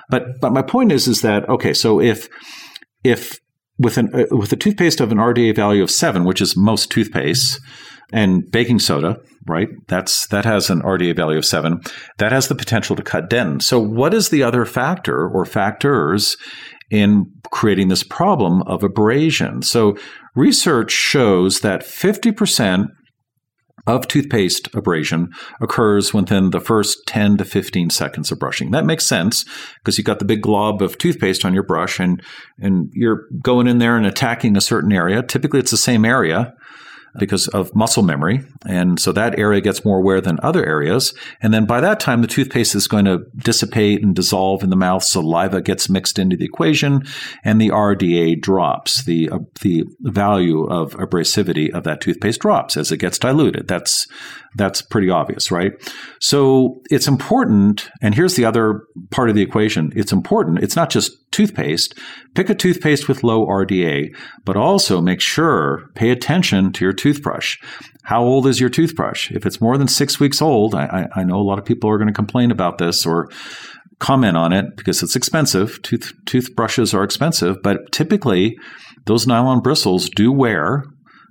But 0.09 0.41
but 0.41 0.53
my 0.53 0.63
point 0.63 0.91
is 0.91 1.07
is 1.07 1.21
that 1.21 1.47
okay, 1.47 1.73
so 1.73 2.01
if 2.01 2.27
if 3.03 3.39
with 3.77 3.97
an 3.97 4.09
uh, 4.13 4.35
with 4.35 4.51
a 4.51 4.57
toothpaste 4.57 4.99
of 4.99 5.11
an 5.11 5.19
RDA 5.19 5.55
value 5.55 5.83
of 5.83 5.91
seven, 5.91 6.25
which 6.25 6.41
is 6.41 6.57
most 6.57 6.91
toothpastes, 6.91 7.59
and 8.11 8.49
baking 8.51 8.79
soda, 8.79 9.17
right? 9.47 9.69
That's 9.87 10.27
that 10.27 10.45
has 10.45 10.69
an 10.69 10.81
RDA 10.81 11.15
value 11.15 11.37
of 11.37 11.45
seven. 11.45 11.81
That 12.17 12.31
has 12.31 12.47
the 12.47 12.55
potential 12.55 12.95
to 12.95 13.03
cut 13.03 13.29
dentin. 13.29 13.61
So, 13.61 13.79
what 13.79 14.13
is 14.13 14.29
the 14.29 14.43
other 14.43 14.65
factor 14.65 15.27
or 15.27 15.45
factors 15.45 16.37
in 16.93 17.25
creating 17.51 17.87
this 17.87 18.03
problem 18.03 18.61
of 18.63 18.83
abrasion. 18.83 19.63
So, 19.63 19.97
research 20.35 20.91
shows 20.91 21.61
that 21.61 21.81
50% 21.81 22.87
of 23.85 24.07
toothpaste 24.07 24.73
abrasion 24.73 25.29
occurs 25.59 26.13
within 26.13 26.51
the 26.51 26.59
first 26.59 26.99
10 27.07 27.37
to 27.37 27.45
15 27.45 27.89
seconds 27.89 28.31
of 28.31 28.39
brushing. 28.39 28.71
That 28.71 28.85
makes 28.85 29.05
sense 29.05 29.43
because 29.79 29.97
you've 29.97 30.05
got 30.05 30.19
the 30.19 30.25
big 30.25 30.41
glob 30.41 30.81
of 30.81 30.97
toothpaste 30.97 31.43
on 31.43 31.53
your 31.53 31.63
brush 31.63 31.99
and, 31.99 32.21
and 32.59 32.89
you're 32.93 33.25
going 33.41 33.67
in 33.67 33.79
there 33.79 33.97
and 33.97 34.05
attacking 34.05 34.55
a 34.55 34.61
certain 34.61 34.93
area. 34.93 35.21
Typically, 35.21 35.59
it's 35.59 35.71
the 35.71 35.77
same 35.77 36.05
area 36.05 36.53
because 37.19 37.47
of 37.49 37.73
muscle 37.75 38.03
memory. 38.03 38.41
And 38.67 38.99
so 38.99 39.11
that 39.11 39.37
area 39.37 39.61
gets 39.61 39.85
more 39.85 40.01
wear 40.01 40.21
than 40.21 40.39
other 40.41 40.65
areas. 40.65 41.13
And 41.41 41.53
then 41.53 41.65
by 41.65 41.79
that 41.81 41.99
time, 41.99 42.21
the 42.21 42.27
toothpaste 42.27 42.75
is 42.75 42.87
going 42.87 43.05
to 43.05 43.19
dissipate 43.37 44.03
and 44.03 44.15
dissolve 44.15 44.63
in 44.63 44.69
the 44.69 44.75
mouth. 44.75 45.03
Saliva 45.03 45.61
gets 45.61 45.89
mixed 45.89 46.17
into 46.17 46.35
the 46.35 46.45
equation 46.45 47.03
and 47.43 47.61
the 47.61 47.69
RDA 47.69 48.41
drops. 48.41 49.03
The, 49.03 49.29
uh, 49.29 49.39
the 49.61 49.83
value 50.01 50.65
of 50.65 50.93
abrasivity 50.93 51.71
of 51.71 51.83
that 51.83 52.01
toothpaste 52.01 52.41
drops 52.41 52.77
as 52.77 52.91
it 52.91 52.97
gets 52.97 53.19
diluted. 53.19 53.67
That's, 53.67 54.07
that's 54.55 54.81
pretty 54.81 55.09
obvious, 55.09 55.51
right? 55.51 55.73
So 56.19 56.81
it's 56.89 57.07
important. 57.07 57.89
And 58.01 58.15
here's 58.15 58.35
the 58.35 58.45
other 58.45 58.81
part 59.11 59.29
of 59.29 59.35
the 59.35 59.41
equation. 59.41 59.91
It's 59.95 60.11
important. 60.11 60.59
It's 60.59 60.75
not 60.75 60.89
just 60.89 61.11
toothpaste. 61.33 61.97
Pick 62.35 62.49
a 62.49 62.55
toothpaste 62.55 63.07
with 63.07 63.23
low 63.23 63.45
RDA, 63.45 64.15
but 64.45 64.55
also 64.55 65.01
make 65.01 65.19
sure, 65.19 65.89
pay 65.95 66.09
attention 66.09 66.71
to 66.73 66.85
your 66.85 66.93
toothbrush. 66.93 67.57
How 68.03 68.23
old 68.23 68.47
is 68.47 68.59
your 68.59 68.69
toothbrush? 68.69 69.31
If 69.31 69.45
it's 69.45 69.61
more 69.61 69.77
than 69.77 69.87
six 69.87 70.19
weeks 70.19 70.41
old, 70.41 70.75
I, 70.75 71.07
I 71.15 71.23
know 71.23 71.35
a 71.35 71.43
lot 71.43 71.59
of 71.59 71.65
people 71.65 71.89
are 71.89 71.97
going 71.97 72.07
to 72.07 72.13
complain 72.13 72.51
about 72.51 72.77
this 72.77 73.05
or 73.05 73.29
comment 73.99 74.37
on 74.37 74.53
it 74.53 74.75
because 74.75 75.03
it's 75.03 75.15
expensive. 75.15 75.81
Tooth, 75.81 76.13
toothbrushes 76.25 76.93
are 76.93 77.03
expensive, 77.03 77.57
but 77.63 77.91
typically 77.91 78.57
those 79.05 79.27
nylon 79.27 79.61
bristles 79.61 80.09
do 80.09 80.31
wear 80.31 80.83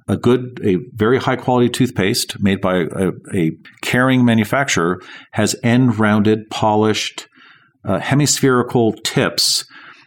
a 0.09 0.17
good, 0.17 0.61
a 0.65 0.77
very 0.95 1.19
high 1.19 1.37
quality 1.37 1.69
toothpaste 1.69 2.41
made 2.41 2.61
by 2.61 2.87
a, 2.95 3.11
a 3.35 3.53
caring 3.83 4.25
manufacturer 4.25 5.01
has 5.33 5.55
end 5.63 5.99
rounded, 5.99 6.51
polished, 6.51 7.29
uh, 7.85 7.99
hemispherical 7.99 8.93
tips 8.93 9.65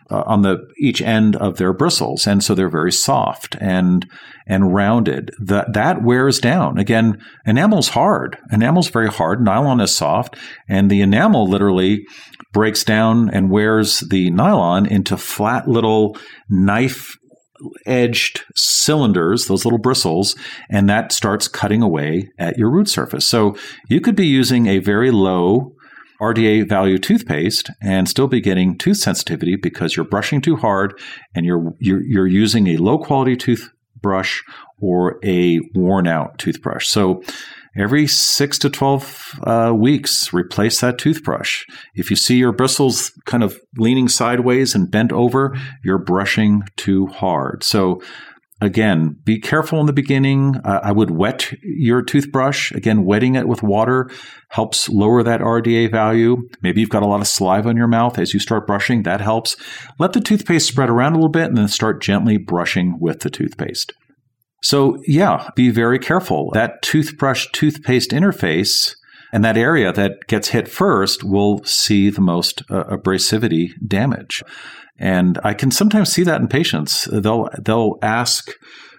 uh, 0.09 0.23
on 0.25 0.41
the 0.41 0.57
each 0.79 1.01
end 1.01 1.35
of 1.35 1.57
their 1.57 1.73
bristles, 1.73 2.27
and 2.27 2.43
so 2.43 2.53
they're 2.53 2.69
very 2.69 2.91
soft 2.91 3.55
and 3.59 4.07
and 4.47 4.73
rounded. 4.73 5.31
That 5.39 5.73
that 5.73 6.03
wears 6.03 6.39
down. 6.39 6.77
Again, 6.77 7.21
enamel's 7.45 7.89
hard. 7.89 8.37
Enamel's 8.51 8.89
very 8.89 9.09
hard. 9.09 9.41
Nylon 9.43 9.81
is 9.81 9.95
soft, 9.95 10.35
and 10.67 10.89
the 10.89 11.01
enamel 11.01 11.47
literally 11.47 12.05
breaks 12.53 12.83
down 12.83 13.29
and 13.29 13.49
wears 13.49 13.99
the 13.99 14.29
nylon 14.29 14.85
into 14.85 15.17
flat 15.17 15.67
little 15.67 16.17
knife 16.49 17.17
edged 17.85 18.43
cylinders, 18.55 19.45
those 19.45 19.65
little 19.65 19.79
bristles, 19.79 20.35
and 20.69 20.89
that 20.89 21.11
starts 21.11 21.47
cutting 21.47 21.81
away 21.81 22.29
at 22.37 22.57
your 22.57 22.69
root 22.69 22.89
surface. 22.89 23.25
So 23.27 23.55
you 23.89 24.01
could 24.01 24.15
be 24.15 24.27
using 24.27 24.67
a 24.67 24.79
very 24.79 25.11
low 25.11 25.74
RDA 26.21 26.67
value 26.67 26.97
toothpaste 26.97 27.69
and 27.81 28.07
still 28.07 28.27
be 28.27 28.41
getting 28.41 28.77
tooth 28.77 28.97
sensitivity 28.97 29.55
because 29.55 29.95
you're 29.95 30.05
brushing 30.05 30.41
too 30.41 30.55
hard 30.55 30.99
and 31.33 31.45
you're 31.45 31.73
you're, 31.79 32.01
you're 32.03 32.27
using 32.27 32.67
a 32.67 32.77
low 32.77 32.97
quality 32.97 33.35
toothbrush 33.35 34.41
or 34.79 35.19
a 35.23 35.59
worn 35.73 36.07
out 36.07 36.37
toothbrush. 36.37 36.87
So 36.87 37.23
every 37.77 38.07
six 38.07 38.57
to 38.59 38.69
12 38.69 39.39
uh, 39.43 39.73
weeks, 39.75 40.33
replace 40.33 40.81
that 40.81 40.97
toothbrush. 40.97 41.65
If 41.95 42.09
you 42.09 42.15
see 42.15 42.37
your 42.37 42.51
bristles 42.51 43.11
kind 43.25 43.43
of 43.43 43.59
leaning 43.77 44.07
sideways 44.07 44.75
and 44.75 44.89
bent 44.89 45.11
over, 45.11 45.57
you're 45.83 45.97
brushing 45.97 46.63
too 46.77 47.07
hard. 47.07 47.63
So 47.63 48.01
Again, 48.65 49.15
be 49.23 49.39
careful 49.39 49.79
in 49.79 49.85
the 49.85 49.93
beginning. 49.93 50.55
Uh, 50.65 50.79
I 50.81 50.91
would 50.91 51.11
wet 51.11 51.53
your 51.61 52.01
toothbrush. 52.01 52.71
Again, 52.71 53.05
wetting 53.05 53.35
it 53.35 53.47
with 53.47 53.61
water 53.61 54.09
helps 54.49 54.89
lower 54.89 55.21
that 55.21 55.39
RDA 55.39 55.91
value. 55.91 56.37
Maybe 56.63 56.81
you've 56.81 56.89
got 56.89 57.03
a 57.03 57.05
lot 57.05 57.21
of 57.21 57.27
saliva 57.27 57.69
in 57.69 57.77
your 57.77 57.87
mouth 57.87 58.17
as 58.17 58.33
you 58.33 58.39
start 58.39 58.65
brushing. 58.65 59.03
That 59.03 59.21
helps. 59.21 59.55
Let 59.99 60.13
the 60.13 60.19
toothpaste 60.19 60.67
spread 60.67 60.89
around 60.89 61.13
a 61.13 61.17
little 61.17 61.29
bit 61.29 61.45
and 61.45 61.57
then 61.59 61.67
start 61.67 62.01
gently 62.01 62.37
brushing 62.39 62.97
with 62.99 63.19
the 63.19 63.29
toothpaste. 63.29 63.93
So, 64.63 64.97
yeah, 65.05 65.51
be 65.55 65.69
very 65.69 65.99
careful. 65.99 66.49
That 66.53 66.81
toothbrush 66.81 67.45
toothpaste 67.53 68.09
interface 68.09 68.95
and 69.35 69.43
that 69.43 69.57
area 69.57 69.91
that 69.91 70.27
gets 70.27 70.47
hit 70.47 70.65
first 70.69 71.21
will 71.21 71.61
see 71.65 72.09
the 72.09 72.21
most 72.21 72.61
uh, 72.69 72.85
abrasivity 72.85 73.73
damage. 73.85 74.41
And 74.97 75.37
I 75.43 75.53
can 75.53 75.71
sometimes 75.71 76.09
see 76.09 76.23
that 76.23 76.39
in 76.39 76.47
patients. 76.47 77.09
They'll 77.11 77.49
they'll 77.61 77.99
ask 78.01 78.49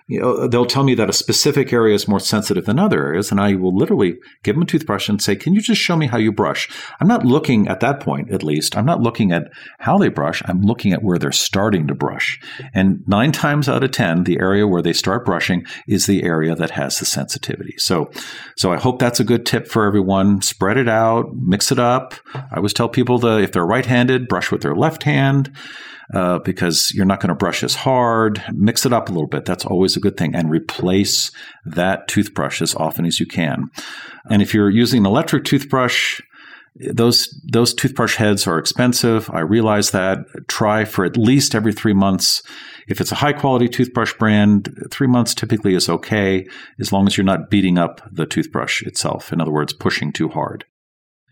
you 0.09 0.21
know, 0.21 0.35
uh, 0.35 0.47
they'll 0.47 0.67
tell 0.67 0.85
me 0.85 0.95
that 0.95 1.11
a 1.11 1.13
specific 1.13 1.73
area 1.73 1.95
is 1.95 2.07
more 2.07 2.21
sensitive 2.21 2.67
than 2.67 2.79
other 2.79 3.05
areas, 3.05 3.31
and 3.33 3.41
I 3.41 3.55
will 3.55 3.77
literally 3.77 4.19
give 4.45 4.55
them 4.55 4.63
a 4.63 4.67
toothbrush 4.67 5.09
and 5.09 5.21
say, 5.21 5.35
"Can 5.35 5.53
you 5.53 5.61
just 5.61 5.81
show 5.81 5.97
me 5.97 6.07
how 6.07 6.17
you 6.17 6.31
brush?" 6.31 6.69
I'm 7.01 7.09
not 7.09 7.25
looking 7.25 7.67
at 7.67 7.81
that 7.81 7.99
point, 7.99 8.31
at 8.31 8.45
least. 8.45 8.77
I'm 8.77 8.87
not 8.87 9.01
looking 9.01 9.33
at 9.33 9.51
how 9.79 9.99
they 9.99 10.09
brush. 10.09 10.43
I'm 10.47 10.63
looking 10.63 10.93
at 10.93 11.03
where 11.03 11.19
they're 11.19 11.33
starting 11.33 11.89
to 11.89 11.95
brush. 11.95 12.39
And 12.73 13.03
nine 13.09 13.33
times 13.33 13.69
out 13.69 13.83
of 13.83 13.91
ten, 13.91 14.25
the 14.25 14.39
area 14.39 14.67
where 14.67 14.83
they 14.83 14.93
start 14.93 15.25
brushing 15.25 15.67
is 15.89 16.07
the 16.07 16.23
area 16.23 16.55
that 16.55 16.71
has 16.71 16.99
the 16.99 17.05
sensitivity. 17.05 17.75
So, 17.79 18.11
so 18.57 18.73
I 18.73 18.77
hope 18.77 19.01
that's 19.01 19.21
a 19.21 19.25
good 19.25 19.45
tip 19.45 19.67
for 19.67 19.87
everyone. 19.87 20.41
Spread 20.41 20.77
it 20.77 20.89
out, 20.89 21.35
mix 21.35 21.73
it 21.73 21.81
up. 21.81 22.15
I 22.35 22.57
always 22.57 22.73
tell 22.73 22.89
people 22.89 23.19
to, 23.21 23.39
if 23.39 23.51
they're 23.51 23.67
right-handed, 23.67 24.29
brush 24.29 24.53
with 24.53 24.63
their 24.63 24.77
left 24.77 25.03
hand 25.03 25.51
uh, 26.15 26.39
because 26.41 26.93
you're 26.95 27.07
not 27.07 27.21
going 27.21 27.29
to 27.29 27.35
brush 27.35 27.63
as 27.63 27.75
hard. 27.75 28.43
Mix 28.53 28.87
it 28.87 28.93
up 28.93 29.09
a 29.09 29.13
little 29.13 29.29
bit. 29.29 29.45
That's 29.45 29.65
always 29.65 29.97
a 29.97 30.01
good 30.01 30.17
thing. 30.17 30.35
And 30.35 30.51
replace 30.51 31.31
that 31.65 32.09
toothbrush 32.09 32.63
as 32.63 32.75
often 32.75 33.07
as 33.07 33.19
you 33.21 33.27
can. 33.27 33.71
And 34.31 34.43
if 34.43 34.55
you're 34.55 34.71
using 34.71 35.01
an 35.01 35.07
electric 35.07 35.45
toothbrush, 35.45 36.21
those 36.93 37.29
those 37.51 37.73
toothbrush 37.73 38.17
heads 38.17 38.47
are 38.47 38.59
expensive. 38.59 39.31
I 39.33 39.41
realize 39.41 39.93
that. 39.93 40.19
Try 40.47 40.85
for 40.85 41.05
at 41.05 41.17
least 41.17 41.55
every 41.55 41.73
three 41.73 41.95
months. 41.95 42.43
If 42.87 43.01
it's 43.01 43.13
a 43.13 43.17
high 43.17 43.33
quality 43.33 43.69
toothbrush 43.69 44.13
brand, 44.15 44.87
three 44.91 45.07
months 45.07 45.35
typically 45.35 45.75
is 45.75 45.89
okay, 45.89 46.47
as 46.79 46.93
long 46.93 47.07
as 47.07 47.17
you're 47.17 47.25
not 47.25 47.51
beating 47.51 47.79
up 47.79 48.07
the 48.13 48.27
toothbrush 48.27 48.83
itself. 48.83 49.33
In 49.33 49.41
other 49.41 49.51
words, 49.51 49.73
pushing 49.73 50.13
too 50.13 50.29
hard. 50.29 50.67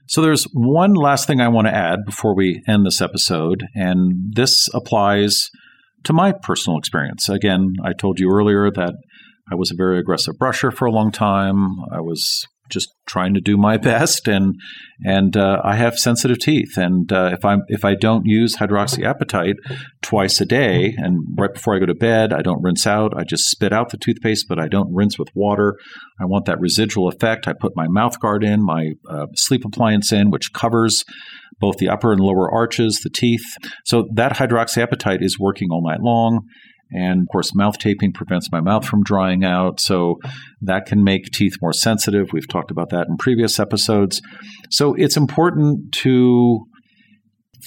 So 0.06 0.20
there's 0.20 0.44
one 0.52 0.94
last 0.94 1.26
thing 1.26 1.40
I 1.40 1.48
want 1.48 1.66
to 1.66 1.74
add 1.74 2.00
before 2.04 2.34
we 2.34 2.62
end 2.68 2.84
this 2.84 3.00
episode, 3.00 3.64
and 3.74 4.32
this 4.34 4.68
applies 4.74 5.50
to 6.04 6.12
my 6.12 6.32
personal 6.32 6.78
experience. 6.78 7.28
Again, 7.28 7.74
I 7.82 7.92
told 7.94 8.20
you 8.20 8.30
earlier 8.30 8.70
that 8.70 8.94
I 9.50 9.54
was 9.54 9.70
a 9.70 9.76
very 9.76 9.98
aggressive 9.98 10.36
brusher 10.36 10.72
for 10.72 10.86
a 10.86 10.92
long 10.92 11.10
time. 11.10 11.76
I 11.90 12.00
was 12.00 12.46
just 12.74 12.94
trying 13.06 13.34
to 13.34 13.40
do 13.40 13.56
my 13.56 13.76
best, 13.92 14.28
and 14.28 14.56
and 15.04 15.36
uh, 15.36 15.60
I 15.64 15.76
have 15.76 15.98
sensitive 15.98 16.38
teeth, 16.38 16.76
and 16.76 17.10
uh, 17.12 17.30
if 17.32 17.44
I 17.44 17.56
if 17.68 17.84
I 17.84 17.94
don't 17.94 18.26
use 18.26 18.56
hydroxyapatite 18.56 19.56
twice 20.02 20.40
a 20.40 20.46
day, 20.46 20.94
and 20.98 21.20
right 21.38 21.52
before 21.52 21.74
I 21.74 21.78
go 21.78 21.86
to 21.86 21.94
bed, 21.94 22.32
I 22.32 22.42
don't 22.42 22.62
rinse 22.62 22.86
out. 22.86 23.16
I 23.16 23.24
just 23.24 23.48
spit 23.48 23.72
out 23.72 23.90
the 23.90 23.96
toothpaste, 23.96 24.46
but 24.48 24.58
I 24.58 24.68
don't 24.68 24.92
rinse 24.92 25.18
with 25.18 25.28
water. 25.34 25.76
I 26.20 26.26
want 26.26 26.44
that 26.46 26.60
residual 26.60 27.08
effect. 27.08 27.48
I 27.48 27.54
put 27.54 27.76
my 27.76 27.88
mouth 27.88 28.20
guard 28.20 28.44
in, 28.44 28.64
my 28.64 28.92
uh, 29.08 29.26
sleep 29.34 29.64
appliance 29.64 30.12
in, 30.12 30.30
which 30.30 30.52
covers 30.52 31.04
both 31.60 31.76
the 31.78 31.88
upper 31.88 32.12
and 32.12 32.20
lower 32.20 32.52
arches, 32.52 33.00
the 33.02 33.10
teeth. 33.10 33.56
So 33.84 34.08
that 34.14 34.32
hydroxyapatite 34.32 35.22
is 35.22 35.38
working 35.38 35.68
all 35.70 35.82
night 35.82 36.00
long. 36.00 36.46
And 36.90 37.22
of 37.22 37.28
course, 37.30 37.54
mouth 37.54 37.78
taping 37.78 38.12
prevents 38.12 38.50
my 38.52 38.60
mouth 38.60 38.86
from 38.86 39.02
drying 39.02 39.44
out. 39.44 39.80
So 39.80 40.16
that 40.60 40.86
can 40.86 41.02
make 41.02 41.30
teeth 41.32 41.56
more 41.60 41.72
sensitive. 41.72 42.28
We've 42.32 42.48
talked 42.48 42.70
about 42.70 42.90
that 42.90 43.06
in 43.08 43.16
previous 43.16 43.58
episodes. 43.58 44.20
So 44.70 44.94
it's 44.94 45.16
important 45.16 45.92
to 46.02 46.60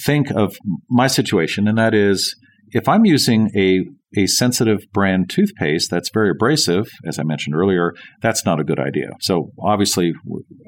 think 0.05 0.29
of 0.31 0.57
my 0.89 1.07
situation, 1.07 1.67
and 1.67 1.77
that 1.77 1.93
is 1.93 2.35
if 2.71 2.87
I'm 2.87 3.05
using 3.05 3.49
a 3.55 3.85
a 4.15 4.25
sensitive 4.25 4.85
brand 4.93 5.29
toothpaste 5.29 5.89
that's 5.91 6.09
very 6.13 6.29
abrasive, 6.29 6.87
as 7.05 7.19
I 7.19 7.23
mentioned 7.23 7.55
earlier, 7.55 7.93
that's 8.21 8.45
not 8.45 8.59
a 8.59 8.63
good 8.63 8.79
idea. 8.79 9.09
So 9.19 9.51
obviously, 9.61 10.13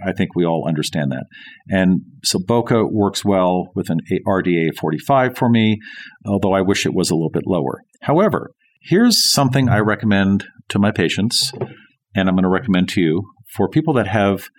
I 0.05 0.11
think 0.11 0.35
we 0.35 0.45
all 0.45 0.67
understand 0.67 1.11
that. 1.11 1.25
And 1.69 2.01
so 2.23 2.39
Boca 2.45 2.83
works 2.85 3.23
well 3.23 3.69
with 3.75 3.89
an 3.89 3.99
RDA 4.27 4.75
45 4.77 5.37
for 5.37 5.49
me, 5.49 5.79
although 6.25 6.53
I 6.53 6.61
wish 6.61 6.85
it 6.85 6.93
was 6.93 7.09
a 7.09 7.15
little 7.15 7.29
bit 7.29 7.43
lower. 7.45 7.81
However, 8.01 8.51
here's 8.81 9.31
something 9.31 9.69
I 9.69 9.79
recommend 9.79 10.45
to 10.69 10.79
my 10.79 10.91
patients, 10.91 11.51
and 12.15 12.27
I'm 12.27 12.35
going 12.35 12.43
to 12.43 12.49
recommend 12.49 12.89
to 12.89 13.01
you 13.01 13.23
for 13.55 13.69
people 13.69 13.93
that 13.93 14.07
have 14.07 14.49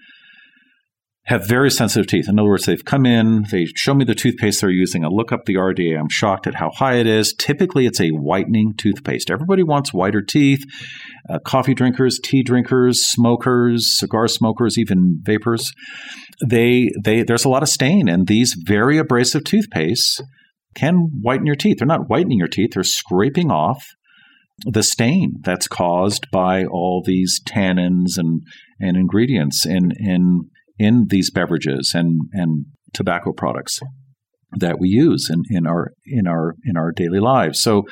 have 1.24 1.46
very 1.46 1.70
sensitive 1.70 2.09
teeth. 2.09 2.29
In 2.29 2.38
other 2.38 2.48
words, 2.48 2.66
they've 2.66 2.85
come 2.85 3.07
in, 3.07 3.44
they 3.53 3.66
show 3.76 3.94
me 3.94 4.05
the 4.05 4.14
toothpaste 4.14 4.61
they're 4.61 4.70
using. 4.70 5.05
I 5.05 5.09
look 5.09 5.31
up 5.31 5.44
the 5.44 5.55
RDA. 5.55 5.96
I'm 5.96 6.09
shocked 6.09 6.46
at 6.46 6.57
how 6.57 6.70
high 6.70 6.94
it 6.94 7.07
is. 7.07 7.35
Typically, 7.35 7.87
it's 7.87 8.00
a 8.00 8.11
whitening 8.11 8.74
toothpaste. 8.76 9.31
Everybody 9.31 9.62
wants 9.62 9.92
whiter 9.92 10.22
teeth. 10.22 10.64
Uh, 11.29 11.38
coffee 11.38 11.74
drinkers, 11.74 12.18
tea 12.18 12.42
drinkers, 12.42 13.07
smokers, 13.07 13.96
cigar 13.96 14.26
smokers, 14.26 14.76
even 14.76 15.20
vapers. 15.22 15.72
They, 16.44 16.90
they, 17.05 17.22
there's 17.22 17.44
a 17.44 17.50
lot 17.50 17.62
of 17.62 17.68
stain, 17.68 18.09
and 18.09 18.26
these 18.26 18.57
very 18.66 18.98
abrasive 18.98 19.44
toothpastes 19.44 20.20
can 20.74 21.11
whiten 21.20 21.46
your 21.46 21.56
teeth. 21.56 21.78
They're 21.78 21.87
not 21.87 22.09
whitening 22.09 22.38
your 22.38 22.48
teeth; 22.48 22.72
they're 22.74 22.85
scraping 22.85 23.50
off 23.50 23.85
the 24.66 24.83
stain 24.83 25.37
that's 25.42 25.66
caused 25.66 26.30
by 26.30 26.64
all 26.64 27.02
these 27.04 27.40
tannins 27.46 28.18
and 28.18 28.42
and 28.78 28.96
ingredients 28.96 29.64
in 29.64 29.92
in 29.98 30.50
in 30.78 31.06
these 31.09 31.30
beverages 31.30 31.92
and, 31.94 32.20
and 32.33 32.66
tobacco 32.94 33.33
products 33.33 33.80
that 34.58 34.78
we 34.80 34.88
use 34.88 35.28
in, 35.30 35.42
in 35.50 35.66
our 35.66 35.92
in 36.06 36.26
our 36.26 36.54
in 36.64 36.76
our 36.76 36.92
daily 36.92 37.20
lives. 37.20 37.62
So 37.62 37.84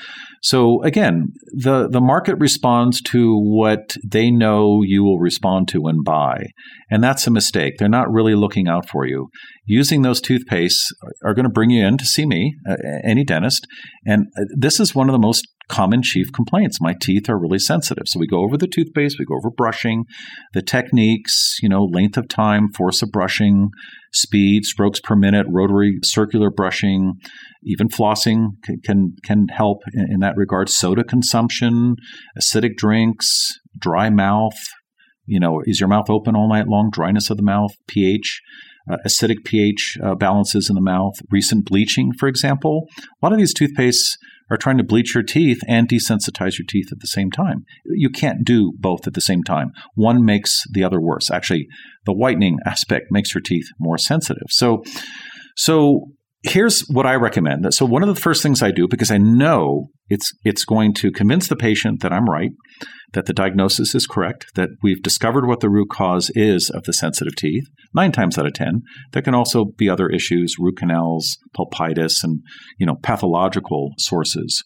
so 0.42 0.82
again, 0.82 1.32
the 1.52 1.88
the 1.88 2.00
market 2.00 2.36
responds 2.38 3.00
to 3.02 3.36
what 3.36 3.96
they 4.04 4.30
know 4.30 4.82
you 4.82 5.04
will 5.04 5.18
respond 5.18 5.68
to 5.68 5.86
and 5.86 6.04
buy. 6.04 6.46
And 6.90 7.02
that's 7.02 7.26
a 7.26 7.30
mistake. 7.30 7.74
They're 7.78 7.88
not 7.88 8.10
really 8.10 8.34
looking 8.34 8.68
out 8.68 8.88
for 8.88 9.06
you. 9.06 9.28
Using 9.66 10.02
those 10.02 10.22
toothpastes 10.22 10.86
are, 11.22 11.34
going 11.34 11.44
to 11.44 11.50
bring 11.50 11.70
you 11.70 11.86
in 11.86 11.98
to 11.98 12.06
see 12.06 12.24
me, 12.24 12.56
uh, 12.68 12.76
any 13.04 13.24
dentist, 13.24 13.66
and 14.06 14.26
uh, 14.38 14.44
this 14.56 14.80
is 14.80 14.94
one 14.94 15.08
of 15.08 15.12
the 15.12 15.18
most 15.18 15.46
common 15.68 16.02
chief 16.02 16.32
complaints. 16.32 16.80
My 16.80 16.94
teeth 17.00 17.28
are 17.28 17.38
really 17.38 17.58
sensitive. 17.58 18.04
So 18.06 18.18
we 18.18 18.26
go 18.26 18.42
over 18.42 18.56
the 18.56 18.66
toothpaste, 18.66 19.16
we 19.18 19.24
go 19.24 19.36
over 19.36 19.50
brushing, 19.50 20.04
the 20.54 20.62
techniques, 20.62 21.58
you 21.62 21.68
know, 21.68 21.84
length 21.84 22.16
of 22.16 22.28
time, 22.28 22.72
force 22.72 23.02
of 23.02 23.10
brushing, 23.10 23.70
speed, 24.12 24.64
strokes 24.64 25.00
per 25.00 25.14
minute, 25.14 25.46
rotary 25.48 25.98
circular 26.02 26.50
brushing, 26.50 27.14
even 27.62 27.88
flossing 27.88 28.48
can 28.64 28.80
can, 28.84 29.16
can 29.24 29.48
help 29.48 29.78
in, 29.92 30.06
in 30.14 30.20
that 30.20 30.36
regard. 30.36 30.68
Soda 30.68 31.04
consumption, 31.04 31.96
acidic 32.38 32.76
drinks, 32.76 33.48
dry 33.78 34.10
mouth, 34.10 34.58
you 35.26 35.38
know, 35.38 35.60
is 35.66 35.78
your 35.78 35.88
mouth 35.88 36.08
open 36.08 36.34
all 36.34 36.48
night 36.48 36.66
long? 36.66 36.88
Dryness 36.90 37.28
of 37.30 37.36
the 37.36 37.42
mouth, 37.42 37.72
pH, 37.86 38.40
acidic 39.06 39.44
pH 39.44 39.98
uh, 40.02 40.14
balances 40.14 40.68
in 40.68 40.74
the 40.74 40.80
mouth, 40.80 41.14
recent 41.30 41.66
bleaching, 41.66 42.12
for 42.18 42.28
example. 42.28 42.86
A 42.98 43.26
lot 43.26 43.32
of 43.32 43.38
these 43.38 43.54
toothpastes 43.54 44.16
are 44.50 44.56
trying 44.56 44.78
to 44.78 44.84
bleach 44.84 45.14
your 45.14 45.22
teeth 45.22 45.60
and 45.68 45.88
desensitize 45.88 46.58
your 46.58 46.66
teeth 46.66 46.88
at 46.90 47.00
the 47.00 47.06
same 47.06 47.30
time. 47.30 47.64
You 47.84 48.10
can't 48.10 48.44
do 48.44 48.72
both 48.78 49.06
at 49.06 49.14
the 49.14 49.20
same 49.20 49.42
time. 49.42 49.72
One 49.94 50.24
makes 50.24 50.62
the 50.72 50.84
other 50.84 51.00
worse. 51.00 51.30
Actually, 51.30 51.66
the 52.06 52.14
whitening 52.14 52.58
aspect 52.64 53.06
makes 53.10 53.34
your 53.34 53.42
teeth 53.42 53.66
more 53.78 53.98
sensitive. 53.98 54.46
So, 54.48 54.82
so 55.56 56.06
here's 56.42 56.80
what 56.82 57.06
I 57.06 57.14
recommend. 57.14 57.72
So 57.74 57.84
one 57.84 58.02
of 58.02 58.14
the 58.14 58.20
first 58.20 58.42
things 58.42 58.62
I 58.62 58.70
do 58.70 58.86
because 58.88 59.10
I 59.10 59.18
know 59.18 59.88
it's 60.08 60.32
it's 60.44 60.64
going 60.64 60.94
to 60.94 61.10
convince 61.10 61.48
the 61.48 61.56
patient 61.56 62.00
that 62.00 62.12
I'm 62.12 62.26
right, 62.26 62.50
that 63.12 63.26
the 63.26 63.32
diagnosis 63.32 63.94
is 63.94 64.06
correct, 64.06 64.46
that 64.54 64.70
we've 64.82 65.02
discovered 65.02 65.46
what 65.46 65.60
the 65.60 65.70
root 65.70 65.88
cause 65.90 66.30
is 66.34 66.70
of 66.70 66.84
the 66.84 66.92
sensitive 66.92 67.36
teeth. 67.36 67.64
Nine 67.94 68.12
times 68.12 68.38
out 68.38 68.46
of 68.46 68.54
ten, 68.54 68.82
there 69.12 69.22
can 69.22 69.34
also 69.34 69.64
be 69.64 69.88
other 69.88 70.08
issues, 70.08 70.56
root 70.58 70.76
canals, 70.78 71.38
pulpitis, 71.54 72.22
and 72.22 72.40
you 72.78 72.86
know 72.86 72.96
pathological 73.02 73.92
sources 73.98 74.64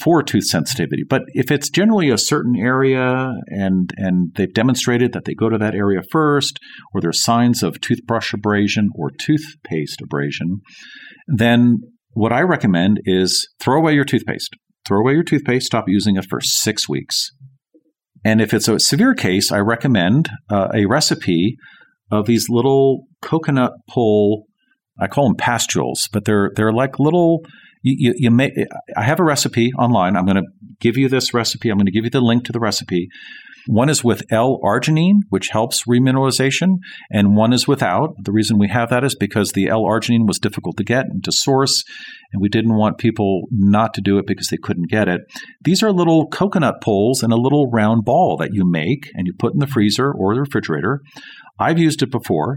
for 0.00 0.22
tooth 0.22 0.44
sensitivity. 0.44 1.04
But 1.08 1.22
if 1.28 1.50
it's 1.50 1.68
generally 1.68 2.10
a 2.10 2.18
certain 2.18 2.54
area 2.56 3.32
and 3.48 3.92
and 3.96 4.32
they've 4.34 4.52
demonstrated 4.52 5.12
that 5.12 5.24
they 5.24 5.34
go 5.34 5.48
to 5.48 5.58
that 5.58 5.74
area 5.74 6.00
first, 6.10 6.58
or 6.94 7.00
there's 7.00 7.22
signs 7.22 7.62
of 7.62 7.80
toothbrush 7.80 8.32
abrasion 8.32 8.88
or 8.94 9.10
toothpaste 9.10 10.00
abrasion, 10.00 10.60
then 11.26 11.78
what 12.12 12.32
I 12.32 12.40
recommend 12.40 13.00
is 13.04 13.48
throw 13.60 13.78
away 13.78 13.94
your 13.94 14.04
toothpaste. 14.04 14.54
Throw 14.84 15.00
away 15.00 15.12
your 15.12 15.22
toothpaste, 15.22 15.66
stop 15.66 15.84
using 15.86 16.16
it 16.16 16.26
for 16.28 16.40
six 16.40 16.88
weeks. 16.88 17.30
And 18.24 18.40
if 18.40 18.52
it's 18.52 18.68
a 18.68 18.78
severe 18.78 19.14
case, 19.14 19.52
I 19.52 19.58
recommend 19.58 20.30
uh, 20.50 20.68
a 20.74 20.86
recipe 20.86 21.56
of 22.10 22.26
these 22.26 22.48
little 22.48 23.04
coconut 23.20 23.72
pull. 23.88 24.44
I 25.00 25.06
call 25.06 25.28
them 25.28 25.36
pastules, 25.36 26.08
but 26.12 26.24
they're 26.24 26.50
they're 26.54 26.72
like 26.72 26.98
little. 26.98 27.40
You, 27.82 28.14
you, 28.16 28.30
may. 28.30 28.52
I 28.96 29.02
have 29.02 29.20
a 29.20 29.24
recipe 29.24 29.72
online. 29.76 30.16
I'm 30.16 30.24
going 30.24 30.36
to 30.36 30.50
give 30.80 30.96
you 30.96 31.08
this 31.08 31.34
recipe. 31.34 31.68
I'm 31.68 31.78
going 31.78 31.86
to 31.86 31.92
give 31.92 32.04
you 32.04 32.10
the 32.10 32.20
link 32.20 32.44
to 32.44 32.52
the 32.52 32.60
recipe. 32.60 33.08
One 33.66 33.88
is 33.88 34.02
with 34.02 34.24
L-arginine, 34.30 35.20
which 35.28 35.48
helps 35.48 35.84
remineralization, 35.84 36.78
and 37.12 37.36
one 37.36 37.52
is 37.52 37.68
without. 37.68 38.14
The 38.20 38.32
reason 38.32 38.58
we 38.58 38.68
have 38.68 38.90
that 38.90 39.04
is 39.04 39.14
because 39.14 39.52
the 39.52 39.68
L-arginine 39.68 40.26
was 40.26 40.40
difficult 40.40 40.76
to 40.78 40.84
get 40.84 41.06
and 41.06 41.22
to 41.24 41.30
source, 41.30 41.84
and 42.32 42.42
we 42.42 42.48
didn't 42.48 42.76
want 42.76 42.98
people 42.98 43.42
not 43.52 43.94
to 43.94 44.00
do 44.00 44.18
it 44.18 44.26
because 44.26 44.48
they 44.48 44.56
couldn't 44.56 44.90
get 44.90 45.06
it. 45.06 45.20
These 45.62 45.82
are 45.82 45.92
little 45.92 46.26
coconut 46.26 46.82
poles 46.82 47.22
in 47.22 47.30
a 47.30 47.36
little 47.36 47.70
round 47.70 48.04
ball 48.04 48.36
that 48.38 48.52
you 48.52 48.68
make 48.68 49.10
and 49.14 49.28
you 49.28 49.32
put 49.38 49.52
in 49.52 49.60
the 49.60 49.66
freezer 49.68 50.12
or 50.12 50.34
the 50.34 50.40
refrigerator. 50.40 51.00
I've 51.60 51.78
used 51.78 52.02
it 52.02 52.10
before 52.10 52.56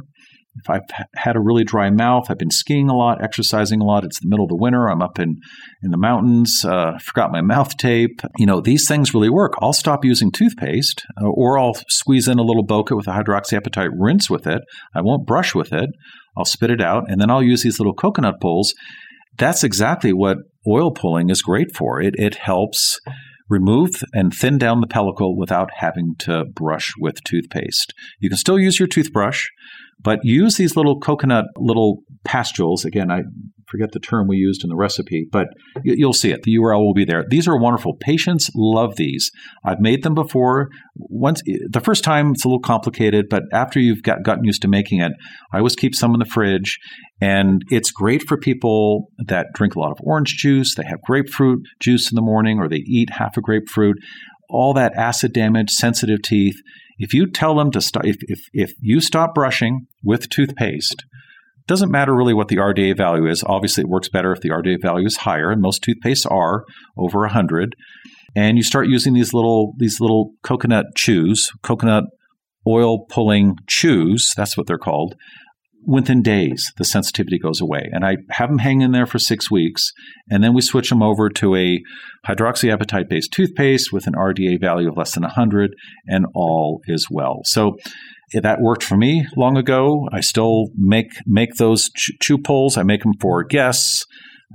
if 0.57 0.69
I've 0.69 1.05
had 1.15 1.35
a 1.35 1.41
really 1.41 1.63
dry 1.63 1.89
mouth, 1.89 2.25
I've 2.29 2.37
been 2.37 2.51
skiing 2.51 2.89
a 2.89 2.95
lot, 2.95 3.23
exercising 3.23 3.81
a 3.81 3.83
lot. 3.83 4.03
It's 4.05 4.19
the 4.19 4.29
middle 4.29 4.45
of 4.45 4.49
the 4.49 4.55
winter. 4.55 4.87
I'm 4.89 5.01
up 5.01 5.19
in 5.19 5.41
in 5.83 5.91
the 5.91 5.97
mountains. 5.97 6.63
Uh, 6.63 6.97
forgot 7.01 7.31
my 7.31 7.41
mouth 7.41 7.75
tape. 7.77 8.21
You 8.37 8.45
know, 8.45 8.61
these 8.61 8.87
things 8.87 9.13
really 9.13 9.29
work. 9.29 9.53
I'll 9.61 9.73
stop 9.73 10.05
using 10.05 10.31
toothpaste, 10.31 11.03
uh, 11.21 11.27
or 11.27 11.59
I'll 11.59 11.75
squeeze 11.89 12.27
in 12.27 12.39
a 12.39 12.43
little 12.43 12.63
Boca 12.63 12.95
with 12.95 13.07
a 13.07 13.11
hydroxyapatite 13.11 13.91
rinse 13.97 14.29
with 14.29 14.47
it. 14.47 14.61
I 14.95 15.01
won't 15.01 15.27
brush 15.27 15.53
with 15.53 15.73
it. 15.73 15.89
I'll 16.37 16.45
spit 16.45 16.71
it 16.71 16.81
out, 16.81 17.09
and 17.09 17.19
then 17.19 17.29
I'll 17.29 17.43
use 17.43 17.63
these 17.63 17.79
little 17.79 17.93
coconut 17.93 18.39
pulls. 18.41 18.73
That's 19.37 19.63
exactly 19.63 20.13
what 20.13 20.37
oil 20.67 20.91
pulling 20.91 21.29
is 21.29 21.41
great 21.41 21.75
for. 21.75 22.01
It 22.01 22.15
it 22.17 22.35
helps 22.35 22.99
remove 23.49 24.03
and 24.13 24.33
thin 24.33 24.57
down 24.57 24.81
the 24.81 24.87
pellicle 24.87 25.37
without 25.37 25.69
having 25.75 26.15
to 26.19 26.45
brush 26.45 26.93
with 26.97 27.23
toothpaste. 27.23 27.93
You 28.19 28.29
can 28.29 28.37
still 28.37 28.59
use 28.59 28.79
your 28.79 28.87
toothbrush, 28.87 29.45
but 30.01 30.19
use 30.23 30.57
these 30.57 30.75
little 30.75 30.99
coconut 30.99 31.45
little 31.57 31.99
pastules. 32.23 32.85
Again, 32.85 33.11
I 33.11 33.21
forget 33.67 33.91
the 33.91 33.99
term 33.99 34.27
we 34.27 34.37
used 34.37 34.63
in 34.63 34.69
the 34.69 34.75
recipe, 34.75 35.27
but 35.31 35.47
you'll 35.83 36.13
see 36.13 36.31
it. 36.31 36.43
The 36.43 36.55
URL 36.55 36.79
will 36.79 36.93
be 36.93 37.05
there. 37.05 37.23
These 37.29 37.47
are 37.47 37.57
wonderful. 37.57 37.95
Patients 37.99 38.49
love 38.55 38.95
these. 38.95 39.31
I've 39.63 39.79
made 39.79 40.03
them 40.03 40.13
before. 40.13 40.69
Once 40.95 41.41
eh, 41.47 41.57
the 41.69 41.81
first 41.81 42.03
time 42.03 42.31
it's 42.31 42.45
a 42.45 42.47
little 42.47 42.61
complicated, 42.61 43.25
but 43.29 43.43
after 43.51 43.79
you've 43.79 44.03
got, 44.03 44.23
gotten 44.23 44.43
used 44.43 44.61
to 44.63 44.67
making 44.67 45.01
it, 45.01 45.11
I 45.51 45.57
always 45.57 45.75
keep 45.75 45.95
some 45.95 46.13
in 46.13 46.19
the 46.19 46.25
fridge. 46.25 46.79
And 47.21 47.61
it's 47.69 47.91
great 47.91 48.23
for 48.23 48.37
people 48.37 49.09
that 49.25 49.47
drink 49.53 49.75
a 49.75 49.79
lot 49.79 49.91
of 49.91 49.97
orange 50.01 50.35
juice, 50.37 50.75
they 50.75 50.85
have 50.85 51.01
grapefruit 51.01 51.61
juice 51.79 52.11
in 52.11 52.15
the 52.15 52.21
morning, 52.21 52.59
or 52.59 52.67
they 52.67 52.83
eat 52.85 53.09
half 53.11 53.37
a 53.37 53.41
grapefruit. 53.41 53.97
All 54.49 54.73
that 54.75 54.93
acid 54.95 55.33
damage, 55.33 55.71
sensitive 55.71 56.21
teeth. 56.21 56.55
If 56.97 57.13
you 57.13 57.29
tell 57.29 57.55
them 57.55 57.71
to 57.71 57.81
stop, 57.81 58.05
if, 58.05 58.17
if, 58.21 58.39
if 58.53 58.73
you 58.79 59.01
stop 59.01 59.33
brushing 59.35 59.87
with 60.03 60.29
toothpaste, 60.29 61.03
doesn't 61.67 61.91
matter 61.91 62.15
really 62.15 62.33
what 62.33 62.47
the 62.47 62.57
RDA 62.57 62.95
value 62.95 63.27
is. 63.27 63.43
Obviously, 63.45 63.81
it 63.81 63.89
works 63.89 64.07
better 64.09 64.31
if 64.31 64.41
the 64.41 64.49
RDA 64.49 64.81
value 64.81 65.07
is 65.07 65.17
higher, 65.17 65.49
and 65.49 65.61
most 65.61 65.83
toothpastes 65.83 66.29
are 66.29 66.63
over 66.97 67.19
100. 67.21 67.75
And 68.35 68.57
you 68.57 68.63
start 68.63 68.87
using 68.87 69.13
these 69.13 69.33
little 69.33 69.73
these 69.77 69.99
little 69.99 70.33
coconut 70.43 70.87
chews, 70.95 71.51
coconut 71.63 72.03
oil 72.67 73.05
pulling 73.05 73.55
chews. 73.67 74.33
That's 74.35 74.57
what 74.57 74.67
they're 74.67 74.77
called. 74.77 75.15
Within 75.87 76.21
days, 76.21 76.71
the 76.77 76.83
sensitivity 76.83 77.37
goes 77.37 77.61
away, 77.61 77.89
and 77.91 78.05
I 78.05 78.17
have 78.31 78.49
them 78.49 78.57
hang 78.57 78.81
in 78.81 78.91
there 78.91 79.05
for 79.05 79.19
six 79.19 79.51
weeks, 79.51 79.91
and 80.29 80.43
then 80.43 80.53
we 80.53 80.61
switch 80.61 80.89
them 80.89 81.03
over 81.03 81.29
to 81.29 81.55
a 81.55 81.81
hydroxyapatite 82.27 83.07
based 83.07 83.31
toothpaste 83.31 83.93
with 83.93 84.07
an 84.07 84.13
RDA 84.13 84.59
value 84.59 84.89
of 84.89 84.97
less 84.97 85.13
than 85.13 85.23
100, 85.23 85.75
and 86.07 86.25
all 86.33 86.81
is 86.87 87.07
well. 87.11 87.41
So 87.43 87.77
that 88.33 88.61
worked 88.61 88.83
for 88.83 88.97
me 88.97 89.27
long 89.37 89.57
ago. 89.57 90.09
I 90.11 90.21
still 90.21 90.69
make 90.75 91.11
make 91.25 91.55
those 91.55 91.89
chew 91.95 92.37
pulls. 92.37 92.77
I 92.77 92.83
make 92.83 93.03
them 93.03 93.13
for 93.19 93.43
guests. 93.43 94.05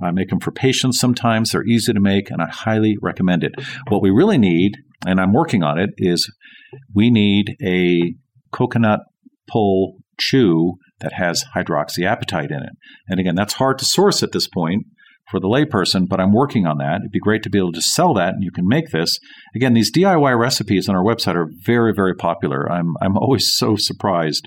I 0.03 0.11
make 0.11 0.29
them 0.29 0.39
for 0.39 0.51
patients 0.51 0.99
sometimes. 0.99 1.51
They're 1.51 1.65
easy 1.65 1.93
to 1.93 1.99
make, 1.99 2.29
and 2.29 2.41
I 2.41 2.49
highly 2.49 2.97
recommend 3.01 3.43
it. 3.43 3.53
What 3.87 4.01
we 4.01 4.09
really 4.09 4.37
need, 4.37 4.73
and 5.05 5.19
I'm 5.19 5.33
working 5.33 5.63
on 5.63 5.79
it, 5.79 5.91
is 5.97 6.31
we 6.93 7.09
need 7.09 7.55
a 7.63 8.15
coconut 8.51 9.01
pull 9.49 9.97
chew 10.19 10.75
that 11.01 11.13
has 11.13 11.45
hydroxyapatite 11.55 12.51
in 12.51 12.63
it. 12.63 12.73
And 13.07 13.19
again, 13.19 13.35
that's 13.35 13.53
hard 13.55 13.77
to 13.79 13.85
source 13.85 14.23
at 14.23 14.31
this 14.31 14.47
point 14.47 14.85
for 15.29 15.39
the 15.39 15.47
layperson, 15.47 16.07
but 16.09 16.19
I'm 16.19 16.33
working 16.33 16.65
on 16.65 16.77
that. 16.79 16.97
It'd 17.01 17.11
be 17.11 17.19
great 17.19 17.41
to 17.43 17.49
be 17.49 17.57
able 17.57 17.71
to 17.71 17.81
sell 17.81 18.13
that 18.15 18.33
and 18.33 18.43
you 18.43 18.51
can 18.51 18.67
make 18.67 18.89
this. 18.91 19.17
Again, 19.55 19.73
these 19.73 19.91
DIY 19.91 20.37
recipes 20.37 20.89
on 20.89 20.95
our 20.95 21.03
website 21.03 21.35
are 21.35 21.49
very, 21.63 21.93
very 21.93 22.13
popular. 22.13 22.69
I'm, 22.69 22.95
I'm 23.01 23.17
always 23.17 23.51
so 23.53 23.75
surprised. 23.77 24.45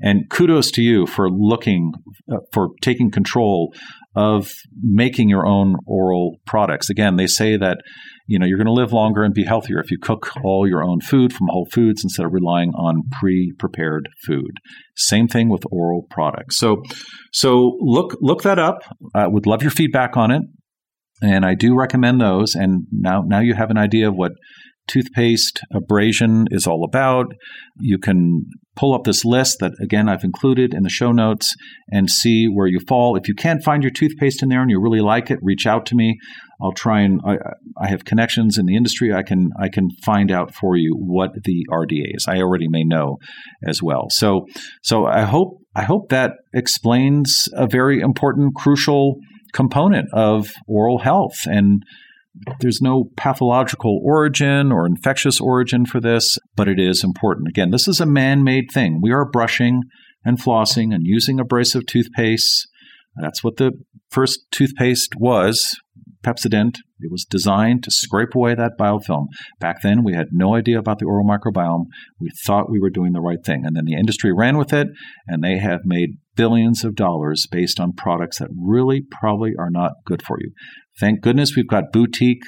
And 0.00 0.28
kudos 0.28 0.70
to 0.72 0.82
you 0.82 1.06
for 1.06 1.30
looking, 1.30 1.92
uh, 2.30 2.36
for 2.52 2.68
taking 2.82 3.10
control 3.10 3.72
of 4.14 4.52
making 4.82 5.28
your 5.28 5.46
own 5.46 5.76
oral 5.86 6.36
products. 6.46 6.90
Again, 6.90 7.16
they 7.16 7.26
say 7.26 7.56
that 7.56 7.78
you 8.26 8.38
know 8.38 8.46
you're 8.46 8.58
going 8.58 8.66
to 8.66 8.72
live 8.72 8.92
longer 8.92 9.22
and 9.22 9.34
be 9.34 9.44
healthier 9.44 9.78
if 9.78 9.90
you 9.90 9.98
cook 10.00 10.30
all 10.44 10.68
your 10.68 10.84
own 10.84 11.00
food 11.00 11.32
from 11.32 11.48
whole 11.50 11.68
foods 11.72 12.02
instead 12.04 12.26
of 12.26 12.32
relying 12.32 12.70
on 12.70 13.02
pre-prepared 13.12 14.08
food. 14.26 14.50
Same 14.96 15.28
thing 15.28 15.48
with 15.48 15.62
oral 15.70 16.06
products. 16.10 16.58
So 16.58 16.82
so 17.32 17.76
look 17.80 18.16
look 18.20 18.42
that 18.42 18.58
up. 18.58 18.78
I 19.14 19.26
would 19.26 19.46
love 19.46 19.62
your 19.62 19.70
feedback 19.70 20.16
on 20.16 20.30
it. 20.30 20.42
And 21.22 21.46
I 21.46 21.54
do 21.54 21.74
recommend 21.74 22.20
those. 22.20 22.54
And 22.54 22.86
now 22.92 23.22
now 23.26 23.40
you 23.40 23.54
have 23.54 23.70
an 23.70 23.78
idea 23.78 24.08
of 24.08 24.14
what 24.14 24.32
toothpaste 24.86 25.60
abrasion 25.72 26.46
is 26.50 26.66
all 26.66 26.84
about. 26.84 27.26
You 27.78 27.98
can 27.98 28.44
pull 28.76 28.94
up 28.94 29.04
this 29.04 29.24
list 29.24 29.58
that, 29.60 29.72
again, 29.82 30.08
I've 30.08 30.24
included 30.24 30.74
in 30.74 30.82
the 30.82 30.88
show 30.88 31.12
notes 31.12 31.54
and 31.90 32.10
see 32.10 32.46
where 32.46 32.66
you 32.66 32.78
fall. 32.86 33.16
If 33.16 33.26
you 33.26 33.34
can't 33.34 33.64
find 33.64 33.82
your 33.82 33.90
toothpaste 33.90 34.42
in 34.42 34.48
there 34.48 34.60
and 34.60 34.70
you 34.70 34.80
really 34.80 35.00
like 35.00 35.30
it, 35.30 35.38
reach 35.42 35.66
out 35.66 35.86
to 35.86 35.94
me. 35.94 36.18
I'll 36.60 36.72
try 36.72 37.02
and 37.02 37.20
I, 37.26 37.36
I 37.80 37.88
have 37.88 38.04
connections 38.04 38.58
in 38.58 38.66
the 38.66 38.76
industry. 38.76 39.12
I 39.12 39.22
can 39.22 39.50
I 39.58 39.68
can 39.68 39.90
find 40.04 40.30
out 40.30 40.54
for 40.54 40.76
you 40.76 40.94
what 40.96 41.30
the 41.44 41.66
RDA 41.70 42.16
is. 42.16 42.26
I 42.28 42.38
already 42.38 42.68
may 42.68 42.84
know 42.84 43.18
as 43.66 43.82
well. 43.82 44.06
So 44.08 44.46
so 44.82 45.06
I 45.06 45.22
hope 45.22 45.58
I 45.74 45.82
hope 45.82 46.08
that 46.08 46.32
explains 46.54 47.48
a 47.52 47.66
very 47.66 48.00
important, 48.00 48.54
crucial 48.54 49.16
component 49.52 50.08
of 50.12 50.52
oral 50.66 50.98
health 50.98 51.46
and 51.46 51.82
there's 52.60 52.82
no 52.82 53.04
pathological 53.16 53.98
origin 54.04 54.70
or 54.70 54.84
infectious 54.84 55.40
origin 55.40 55.86
for 55.86 56.00
this, 56.00 56.36
but 56.54 56.68
it 56.68 56.78
is 56.78 57.02
important. 57.02 57.48
Again, 57.48 57.70
this 57.70 57.88
is 57.88 57.98
a 57.98 58.04
man 58.04 58.44
made 58.44 58.66
thing. 58.70 59.00
We 59.00 59.10
are 59.10 59.24
brushing 59.24 59.84
and 60.22 60.38
flossing 60.38 60.94
and 60.94 61.06
using 61.06 61.40
abrasive 61.40 61.86
toothpaste. 61.86 62.68
That's 63.18 63.42
what 63.42 63.56
the 63.56 63.72
first 64.10 64.40
toothpaste 64.50 65.14
was 65.16 65.76
Pepsodent. 66.26 66.76
It 66.98 67.10
was 67.10 67.24
designed 67.24 67.84
to 67.84 67.90
scrape 67.90 68.34
away 68.34 68.54
that 68.54 68.72
biofilm. 68.78 69.26
Back 69.60 69.82
then, 69.82 70.02
we 70.02 70.14
had 70.14 70.28
no 70.32 70.54
idea 70.54 70.78
about 70.78 70.98
the 70.98 71.06
oral 71.06 71.26
microbiome. 71.26 71.84
We 72.20 72.30
thought 72.44 72.70
we 72.70 72.80
were 72.80 72.90
doing 72.90 73.12
the 73.12 73.20
right 73.20 73.44
thing. 73.44 73.64
And 73.64 73.76
then 73.76 73.84
the 73.84 73.94
industry 73.94 74.32
ran 74.36 74.56
with 74.56 74.72
it, 74.72 74.88
and 75.26 75.42
they 75.42 75.58
have 75.58 75.80
made 75.84 76.18
billions 76.34 76.84
of 76.84 76.94
dollars 76.94 77.46
based 77.50 77.78
on 77.80 77.92
products 77.92 78.38
that 78.38 78.48
really 78.56 79.02
probably 79.20 79.52
are 79.58 79.70
not 79.70 79.92
good 80.04 80.22
for 80.22 80.36
you. 80.40 80.50
Thank 80.98 81.20
goodness 81.20 81.54
we've 81.54 81.68
got 81.68 81.92
boutique 81.92 82.42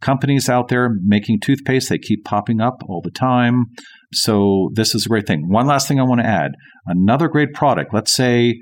companies 0.00 0.48
out 0.48 0.68
there 0.68 0.90
making 1.02 1.40
toothpaste. 1.40 1.88
They 1.88 1.98
keep 1.98 2.24
popping 2.24 2.60
up 2.60 2.82
all 2.88 3.00
the 3.02 3.10
time. 3.10 3.64
So 4.12 4.70
this 4.74 4.94
is 4.94 5.06
a 5.06 5.08
great 5.08 5.26
thing. 5.26 5.48
One 5.48 5.66
last 5.66 5.88
thing 5.88 6.00
I 6.00 6.04
want 6.04 6.20
to 6.20 6.26
add 6.26 6.52
another 6.86 7.28
great 7.28 7.52
product. 7.54 7.92
Let's 7.92 8.12
say 8.12 8.54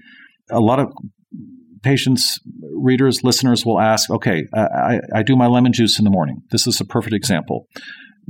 a 0.51 0.61
lot 0.61 0.79
of 0.79 0.89
patients, 1.87 2.41
readers, 2.75 3.23
listeners 3.23 3.65
will 3.65 3.81
ask, 3.81 4.11
okay, 4.11 4.43
I, 4.53 4.99
I 5.15 5.23
do 5.23 5.37
my 5.37 5.47
lemon 5.47 5.73
juice 5.73 5.99
in 5.99 6.05
the 6.05 6.11
morning. 6.11 6.43
This 6.51 6.67
is 6.67 6.81
a 6.81 6.85
perfect 6.85 7.15
example. 7.15 7.67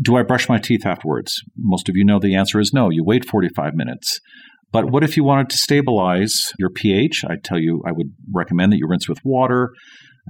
Do 0.00 0.16
I 0.16 0.22
brush 0.22 0.46
my 0.46 0.58
teeth 0.58 0.84
afterwards? 0.84 1.42
Most 1.56 1.88
of 1.88 1.96
you 1.96 2.04
know 2.04 2.18
the 2.18 2.36
answer 2.36 2.60
is 2.60 2.72
no. 2.74 2.90
You 2.90 3.02
wait 3.02 3.24
45 3.24 3.72
minutes. 3.74 4.20
But 4.72 4.90
what 4.90 5.02
if 5.02 5.16
you 5.16 5.24
wanted 5.24 5.48
to 5.48 5.56
stabilize 5.56 6.52
your 6.58 6.68
pH? 6.68 7.22
I 7.26 7.36
tell 7.42 7.58
you, 7.58 7.82
I 7.86 7.92
would 7.92 8.08
recommend 8.30 8.72
that 8.72 8.78
you 8.78 8.86
rinse 8.86 9.08
with 9.08 9.20
water, 9.24 9.70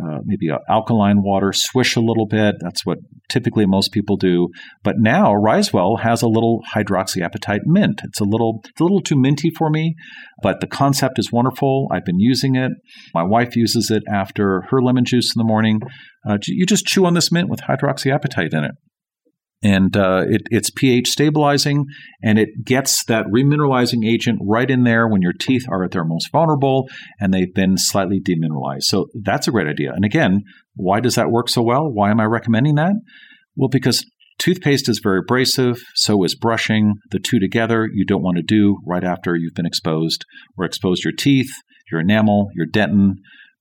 uh, 0.03 0.19
maybe 0.25 0.49
alkaline 0.69 1.23
water, 1.23 1.53
swish 1.53 1.97
a 1.97 2.01
little 2.01 2.27
bit. 2.27 2.57
That's 2.61 2.85
what 2.85 2.99
typically 3.29 3.67
most 3.67 3.93
people 3.93 4.17
do. 4.17 4.49
But 4.83 4.97
now 4.99 5.33
Risewell 5.33 6.01
has 6.01 6.23
a 6.23 6.29
little 6.29 6.63
hydroxyapatite 6.75 7.63
mint. 7.65 8.03
It's 8.05 8.21
a 8.21 8.25
little, 8.25 8.61
it's 8.69 8.81
a 8.81 8.85
little 8.85 9.01
too 9.01 9.17
minty 9.17 9.51
for 9.51 9.71
me, 9.71 9.95
but 10.43 10.61
the 10.61 10.67
concept 10.67 11.19
is 11.19 11.33
wonderful. 11.33 11.89
I've 11.91 12.05
been 12.05 12.21
using 12.21 12.57
it. 12.57 12.73
My 13.15 13.23
wife 13.23 13.57
uses 13.57 13.91
it 13.91 14.03
after 14.13 14.63
her 14.71 14.83
lemon 14.83 15.05
juice 15.05 15.35
in 15.35 15.41
the 15.41 15.45
morning. 15.45 15.81
Uh, 16.29 16.39
you 16.47 16.67
just 16.67 16.87
chew 16.87 17.07
on 17.07 17.15
this 17.15 17.33
mint 17.33 17.49
with 17.49 17.61
hydroxyapatite 17.61 18.53
in 18.53 18.65
it 18.65 18.73
and 19.62 19.97
uh, 19.97 20.25
it, 20.29 20.42
it's 20.51 20.71
pH 20.71 21.09
stabilizing, 21.09 21.87
and 22.23 22.38
it 22.38 22.64
gets 22.64 23.05
that 23.07 23.27
remineralizing 23.27 24.07
agent 24.07 24.38
right 24.42 24.71
in 24.71 24.85
there 24.85 25.09
when 25.09 25.23
your 25.23 25.33
teeth 25.33 25.64
are 25.71 25.85
at 25.85 25.92
their 25.92 26.05
most 26.05 26.31
vulnerable 26.31 26.88
and 27.21 27.33
they've 27.33 27.55
been 27.55 27.79
slightly 27.79 28.21
demineralized. 28.21 28.83
So 28.83 29.07
that's 29.23 29.49
a 29.49 29.51
great 29.51 29.66
idea. 29.66 29.92
And 29.92 30.05
again, 30.05 30.42
why 30.75 31.01
does 31.01 31.14
that 31.14 31.31
work 31.31 31.49
so 31.49 31.62
well? 31.62 31.90
Why 31.90 32.11
am 32.11 32.21
I 32.21 32.25
recommending 32.25 32.75
that? 32.75 32.92
Well, 33.57 33.71
because 33.71 34.05
toothpaste 34.38 34.88
is 34.88 35.01
very 35.03 35.21
abrasive, 35.21 35.83
so 35.95 36.23
is 36.25 36.35
brushing. 36.35 36.95
The 37.11 37.19
two 37.19 37.40
together, 37.40 37.88
you 37.92 38.05
don't 38.05 38.23
want 38.23 38.37
to 38.37 38.42
do 38.42 38.79
right 38.87 39.05
after 39.05 39.35
you've 39.37 39.55
been 39.55 39.66
exposed 39.66 40.25
or 40.59 40.66
exposed 40.66 41.03
your 41.05 41.14
teeth, 41.19 41.51
your 41.90 42.01
enamel, 42.01 42.49
your 42.55 42.66
dentin 42.66 43.14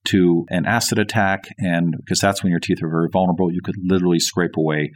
to 0.06 0.46
an 0.48 0.66
acid 0.66 0.98
attack, 0.98 1.44
and 1.58 1.94
because 1.98 2.18
that's 2.18 2.42
when 2.42 2.50
your 2.50 2.60
teeth 2.60 2.82
are 2.82 2.90
very 2.90 3.08
vulnerable, 3.12 3.52
you 3.52 3.60
could 3.62 3.76
literally 3.82 4.18
scrape 4.18 4.56
away 4.56 4.90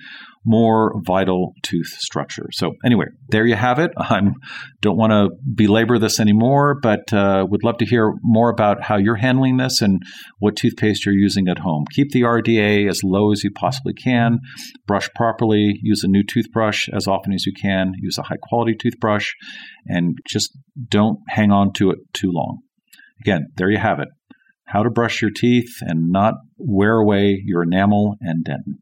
more 0.45 0.95
vital 1.05 1.53
tooth 1.63 1.89
structure. 1.99 2.49
So, 2.53 2.73
anyway, 2.85 3.07
there 3.29 3.47
you 3.47 3.57
have 3.57 3.79
it. 3.79 3.91
I 3.99 4.21
don't 4.81 4.97
want 4.97 5.13
to 5.13 5.29
belabor 5.55 5.99
this 5.99 6.19
anymore, 6.19 6.79
but 6.81 7.13
uh, 7.13 7.47
would 7.49 7.65
love 7.65 7.79
to 7.79 7.85
hear 7.85 8.13
more 8.23 8.51
about 8.51 8.83
how 8.83 8.97
you're 8.97 9.17
handling 9.17 9.59
this 9.59 9.83
and 9.83 10.03
what 10.39 10.57
toothpaste 10.57 11.05
you're 11.05 11.15
using 11.15 11.49
at 11.49 11.59
home. 11.59 11.85
Keep 11.93 12.13
the 12.13 12.23
RDA 12.23 12.89
as 12.89 13.01
low 13.05 13.33
as 13.33 13.45
you 13.45 13.51
possibly 13.51 13.93
can. 13.93 14.39
Brush 14.87 15.11
properly. 15.15 15.79
Use 15.83 16.03
a 16.05 16.09
new 16.09 16.25
toothbrush 16.25 16.89
as 16.93 17.07
often 17.07 17.33
as 17.33 17.45
you 17.47 17.53
can. 17.53 17.93
Use 17.99 18.19
a 18.19 18.23
high 18.23 18.39
quality 18.41 18.75
toothbrush, 18.75 19.33
and 19.87 20.19
just 20.27 20.57
don't 20.89 21.19
hang 21.29 21.51
on 21.51 21.73
to 21.75 21.91
it 21.91 21.99
too 22.13 22.31
long. 22.33 22.61
Again, 23.21 23.49
there 23.57 23.71
you 23.71 23.79
have 23.79 24.01
it 24.01 24.09
how 24.71 24.83
to 24.83 24.91
brush 24.91 25.21
your 25.21 25.31
teeth 25.31 25.77
and 25.81 26.11
not 26.11 26.35
wear 26.57 26.97
away 26.97 27.43
your 27.45 27.63
enamel 27.63 28.17
and 28.21 28.45
dentin. 28.45 28.75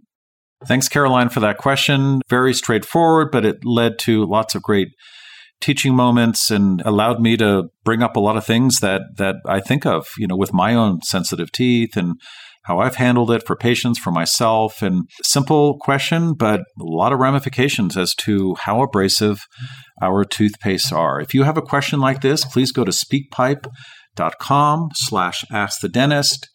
Thanks, 0.67 0.89
Caroline, 0.89 1.29
for 1.29 1.41
that 1.41 1.59
question. 1.59 2.21
Very 2.29 2.53
straightforward, 2.53 3.29
but 3.31 3.45
it 3.45 3.59
led 3.65 3.99
to 4.01 4.25
lots 4.25 4.55
of 4.55 4.63
great 4.63 4.89
teaching 5.61 5.95
moments 5.95 6.51
and 6.51 6.83
allowed 6.85 7.21
me 7.21 7.37
to 7.37 7.65
bring 7.85 8.03
up 8.03 8.17
a 8.17 8.21
lot 8.21 8.37
of 8.37 8.45
things 8.45 8.81
that 8.81 9.03
that 9.17 9.37
I 9.47 9.61
think 9.61 9.87
of, 9.87 10.07
you 10.17 10.27
know, 10.27 10.37
with 10.37 10.53
my 10.53 10.75
own 10.75 11.01
sensitive 11.03 11.51
teeth 11.53 11.97
and 11.97 12.15
how 12.65 12.81
I've 12.81 12.97
handled 12.97 13.31
it 13.31 13.47
for 13.47 13.57
patients, 13.57 13.99
for 13.99 14.11
myself. 14.11 14.83
And 14.83 15.09
simple 15.25 15.79
question, 15.79 16.35
but 16.35 16.61
a 16.61 16.85
lot 16.85 17.13
of 17.13 17.19
ramifications 17.19 17.97
as 17.97 18.15
to 18.17 18.57
how 18.61 18.83
abrasive 18.83 19.41
our 20.03 20.25
toothpastes 20.25 20.93
are. 20.93 21.21
If 21.21 21.35
you 21.35 21.45
have 21.45 21.57
a 21.57 21.63
question 21.63 21.99
like 21.99 22.21
this, 22.21 22.45
please 22.45 22.71
go 22.71 22.85
to 22.85 22.93
speakpipe.com 24.19 24.91
slash 24.95 25.45
ask 25.51 25.81
the 25.81 25.89
dentist. 25.89 26.49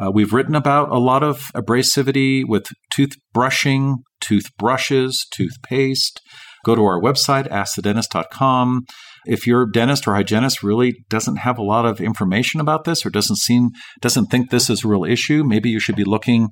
Uh, 0.00 0.10
we've 0.10 0.32
written 0.32 0.54
about 0.54 0.90
a 0.90 0.98
lot 0.98 1.22
of 1.22 1.50
abrasivity 1.54 2.42
with 2.46 2.66
toothbrushing, 2.92 3.96
toothbrushes, 4.20 5.26
toothpaste. 5.30 6.20
Go 6.64 6.74
to 6.74 6.84
our 6.84 7.00
website, 7.00 7.48
askthedentist.com. 7.48 8.86
If 9.26 9.46
your 9.46 9.66
dentist 9.66 10.06
or 10.06 10.14
hygienist 10.14 10.62
really 10.62 11.04
doesn't 11.08 11.36
have 11.36 11.58
a 11.58 11.62
lot 11.62 11.86
of 11.86 12.00
information 12.00 12.60
about 12.60 12.84
this 12.84 13.04
or 13.04 13.10
doesn't 13.10 13.36
seem 13.36 13.70
doesn't 14.00 14.26
think 14.26 14.50
this 14.50 14.70
is 14.70 14.84
a 14.84 14.88
real 14.88 15.04
issue, 15.04 15.44
maybe 15.44 15.70
you 15.70 15.80
should 15.80 15.96
be 15.96 16.04
looking 16.04 16.48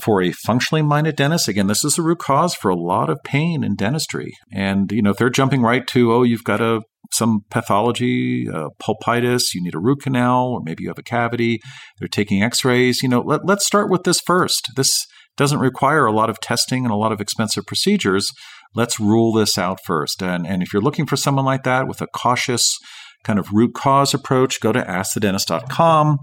for 0.00 0.22
a 0.22 0.32
functionally 0.32 0.82
minded 0.82 1.16
dentist. 1.16 1.48
Again, 1.48 1.66
this 1.66 1.84
is 1.84 1.96
the 1.96 2.02
root 2.02 2.18
cause 2.18 2.54
for 2.54 2.70
a 2.70 2.76
lot 2.76 3.10
of 3.10 3.18
pain 3.24 3.62
in 3.62 3.76
dentistry. 3.76 4.32
And 4.52 4.90
you 4.92 5.02
know, 5.02 5.10
if 5.10 5.16
they're 5.16 5.30
jumping 5.30 5.62
right 5.62 5.86
to, 5.88 6.12
oh, 6.12 6.22
you've 6.22 6.44
got 6.44 6.60
a 6.60 6.82
some 7.10 7.44
pathology, 7.50 8.48
uh, 8.48 8.68
pulpitis, 8.78 9.54
you 9.54 9.62
need 9.62 9.74
a 9.74 9.78
root 9.78 10.00
canal, 10.02 10.52
or 10.54 10.60
maybe 10.64 10.82
you 10.82 10.88
have 10.88 10.98
a 10.98 11.02
cavity. 11.02 11.60
They're 11.98 12.08
taking 12.08 12.42
X-rays. 12.42 13.02
You 13.02 13.08
know, 13.08 13.20
let, 13.20 13.44
let's 13.44 13.66
start 13.66 13.90
with 13.90 14.04
this 14.04 14.18
first. 14.24 14.70
This 14.76 15.06
doesn't 15.36 15.58
require 15.58 16.06
a 16.06 16.12
lot 16.12 16.30
of 16.30 16.40
testing 16.40 16.84
and 16.84 16.92
a 16.92 16.96
lot 16.96 17.12
of 17.12 17.20
expensive 17.20 17.66
procedures. 17.66 18.30
Let's 18.74 18.98
rule 18.98 19.32
this 19.32 19.58
out 19.58 19.80
first. 19.84 20.22
And, 20.22 20.46
and 20.46 20.62
if 20.62 20.72
you're 20.72 20.82
looking 20.82 21.06
for 21.06 21.16
someone 21.16 21.44
like 21.44 21.64
that 21.64 21.86
with 21.86 22.00
a 22.00 22.06
cautious 22.06 22.78
kind 23.24 23.38
of 23.38 23.52
root 23.52 23.74
cause 23.74 24.14
approach, 24.14 24.60
go 24.60 24.72
to 24.72 24.82
askthedentist.com 24.82 26.18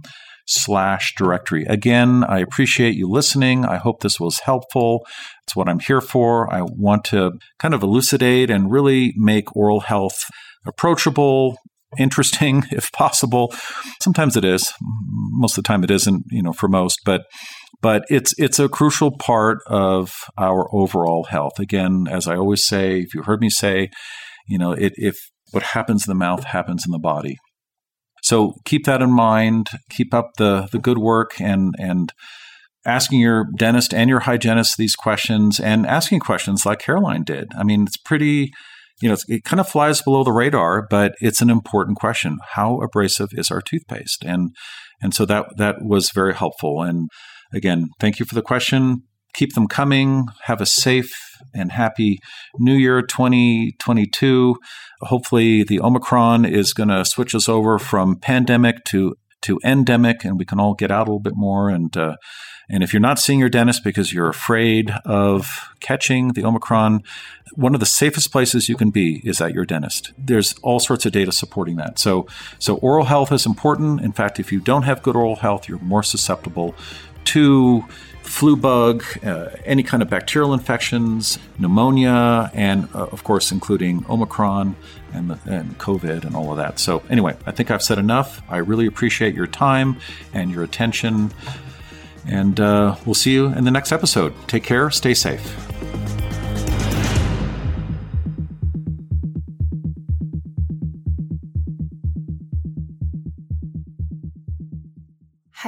slash 0.49 1.13
directory. 1.15 1.63
Again, 1.65 2.23
I 2.23 2.39
appreciate 2.39 2.95
you 2.95 3.07
listening. 3.07 3.65
I 3.65 3.77
hope 3.77 4.01
this 4.01 4.19
was 4.19 4.39
helpful. 4.39 5.05
It's 5.43 5.55
what 5.55 5.69
I'm 5.69 5.79
here 5.79 6.01
for. 6.01 6.51
I 6.51 6.61
want 6.63 7.03
to 7.05 7.33
kind 7.59 7.73
of 7.73 7.83
elucidate 7.83 8.49
and 8.49 8.71
really 8.71 9.13
make 9.15 9.55
oral 9.55 9.81
health 9.81 10.17
approachable, 10.65 11.55
interesting 11.99 12.63
if 12.71 12.91
possible. 12.91 13.53
Sometimes 14.01 14.35
it 14.35 14.43
is. 14.43 14.73
Most 14.81 15.57
of 15.57 15.63
the 15.63 15.67
time 15.67 15.83
it 15.83 15.91
isn't, 15.91 16.23
you 16.31 16.41
know, 16.41 16.53
for 16.53 16.67
most, 16.67 17.01
but 17.05 17.21
but 17.81 18.03
it's 18.09 18.33
it's 18.37 18.59
a 18.59 18.69
crucial 18.69 19.11
part 19.17 19.59
of 19.67 20.13
our 20.37 20.67
overall 20.73 21.25
health. 21.25 21.59
Again, 21.59 22.07
as 22.09 22.27
I 22.27 22.35
always 22.35 22.63
say, 22.63 22.99
if 22.99 23.13
you 23.13 23.23
heard 23.23 23.41
me 23.41 23.49
say, 23.49 23.89
you 24.47 24.57
know, 24.57 24.71
it, 24.71 24.93
if 24.95 25.17
what 25.51 25.63
happens 25.63 26.07
in 26.07 26.11
the 26.11 26.19
mouth 26.19 26.43
happens 26.45 26.85
in 26.85 26.91
the 26.91 26.99
body. 26.99 27.37
So 28.21 28.55
keep 28.65 28.85
that 28.85 29.01
in 29.01 29.11
mind. 29.11 29.69
Keep 29.89 30.13
up 30.13 30.31
the 30.37 30.67
the 30.71 30.79
good 30.79 30.97
work 30.97 31.39
and 31.39 31.73
and 31.79 32.11
asking 32.85 33.19
your 33.19 33.45
dentist 33.57 33.93
and 33.93 34.09
your 34.09 34.21
hygienist 34.21 34.77
these 34.77 34.95
questions 34.95 35.59
and 35.59 35.85
asking 35.85 36.19
questions 36.19 36.65
like 36.65 36.79
Caroline 36.79 37.23
did. 37.23 37.47
I 37.57 37.63
mean, 37.63 37.83
it's 37.83 37.97
pretty 37.97 38.51
you 39.01 39.07
know, 39.09 39.15
it 39.27 39.45
kind 39.45 39.59
of 39.59 39.69
flies 39.69 40.01
below 40.01 40.23
the 40.23 40.31
radar, 40.31 40.85
but 40.89 41.15
it's 41.21 41.41
an 41.41 41.49
important 41.49 41.97
question. 41.97 42.37
How 42.51 42.81
abrasive 42.81 43.29
is 43.31 43.49
our 43.49 43.61
toothpaste? 43.61 44.25
And 44.25 44.55
and 45.01 45.13
so 45.13 45.25
that 45.25 45.45
that 45.57 45.77
was 45.81 46.11
very 46.11 46.33
helpful. 46.33 46.81
And 46.81 47.09
again, 47.53 47.89
thank 47.99 48.19
you 48.19 48.25
for 48.25 48.35
the 48.35 48.41
question. 48.41 49.03
Keep 49.33 49.53
them 49.53 49.67
coming. 49.67 50.27
Have 50.43 50.61
a 50.61 50.65
safe 50.65 51.11
and 51.53 51.71
happy 51.71 52.19
New 52.57 52.75
Year 52.75 53.01
2022. 53.01 54.55
Hopefully, 55.01 55.63
the 55.63 55.79
Omicron 55.79 56.45
is 56.45 56.73
going 56.73 56.89
to 56.89 57.05
switch 57.05 57.35
us 57.35 57.47
over 57.47 57.77
from 57.77 58.17
pandemic 58.17 58.83
to 58.85 59.15
to 59.41 59.59
endemic, 59.63 60.25
and 60.25 60.37
we 60.37 60.45
can 60.45 60.59
all 60.59 60.73
get 60.73 60.91
out 60.91 61.07
a 61.07 61.11
little 61.11 61.19
bit 61.19 61.35
more 61.35 61.69
and 61.69 61.95
uh, 61.95 62.15
and 62.69 62.83
if 62.83 62.93
you're 62.93 62.99
not 62.99 63.17
seeing 63.17 63.39
your 63.39 63.49
dentist 63.49 63.83
because 63.83 64.13
you're 64.13 64.29
afraid 64.29 64.91
of 65.03 65.71
catching 65.79 66.33
the 66.33 66.45
Omicron, 66.45 67.01
one 67.55 67.73
of 67.73 67.79
the 67.79 67.85
safest 67.85 68.31
places 68.31 68.69
you 68.69 68.77
can 68.77 68.91
be 68.91 69.21
is 69.25 69.41
at 69.41 69.53
your 69.53 69.65
dentist. 69.65 70.13
There's 70.19 70.53
all 70.61 70.79
sorts 70.79 71.05
of 71.07 71.11
data 71.11 71.31
supporting 71.31 71.77
that. 71.77 71.97
So, 71.97 72.27
so 72.59 72.75
oral 72.75 73.05
health 73.05 73.31
is 73.31 73.47
important. 73.47 74.01
In 74.01 74.11
fact, 74.11 74.39
if 74.39 74.51
you 74.51 74.59
don't 74.59 74.83
have 74.83 75.01
good 75.01 75.15
oral 75.15 75.37
health, 75.37 75.67
you're 75.67 75.79
more 75.79 76.03
susceptible 76.03 76.75
to 77.25 77.85
flu 78.29 78.55
bug, 78.55 79.03
uh, 79.23 79.49
any 79.65 79.81
kind 79.81 80.03
of 80.03 80.09
bacterial 80.09 80.53
infections, 80.53 81.39
pneumonia, 81.57 82.51
and 82.53 82.87
uh, 82.93 83.07
of 83.07 83.23
course, 83.23 83.51
including 83.51 84.05
Omicron 84.07 84.75
and, 85.13 85.31
the, 85.31 85.39
and 85.51 85.77
COVID 85.79 86.25
and 86.25 86.35
all 86.35 86.51
of 86.51 86.57
that. 86.57 86.79
So, 86.79 87.01
anyway, 87.09 87.35
I 87.45 87.51
think 87.51 87.71
I've 87.71 87.81
said 87.81 87.97
enough. 87.97 88.41
I 88.47 88.57
really 88.57 88.85
appreciate 88.85 89.33
your 89.33 89.47
time 89.47 89.97
and 90.33 90.51
your 90.51 90.63
attention. 90.63 91.31
And 92.27 92.59
uh, 92.59 92.95
we'll 93.05 93.15
see 93.15 93.33
you 93.33 93.47
in 93.47 93.63
the 93.63 93.71
next 93.71 93.91
episode. 93.91 94.33
Take 94.47 94.63
care, 94.63 94.91
stay 94.91 95.15
safe. 95.15 95.68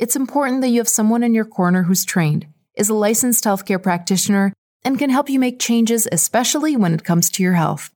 It's 0.00 0.16
important 0.16 0.62
that 0.62 0.70
you 0.70 0.80
have 0.80 0.88
someone 0.88 1.22
in 1.22 1.34
your 1.34 1.44
corner 1.44 1.82
who's 1.82 2.06
trained, 2.06 2.46
is 2.74 2.88
a 2.88 2.94
licensed 2.94 3.44
healthcare 3.44 3.82
practitioner, 3.82 4.54
and 4.82 4.98
can 4.98 5.10
help 5.10 5.28
you 5.28 5.38
make 5.38 5.60
changes, 5.60 6.08
especially 6.10 6.74
when 6.74 6.94
it 6.94 7.04
comes 7.04 7.28
to 7.32 7.42
your 7.42 7.52
health. 7.52 7.88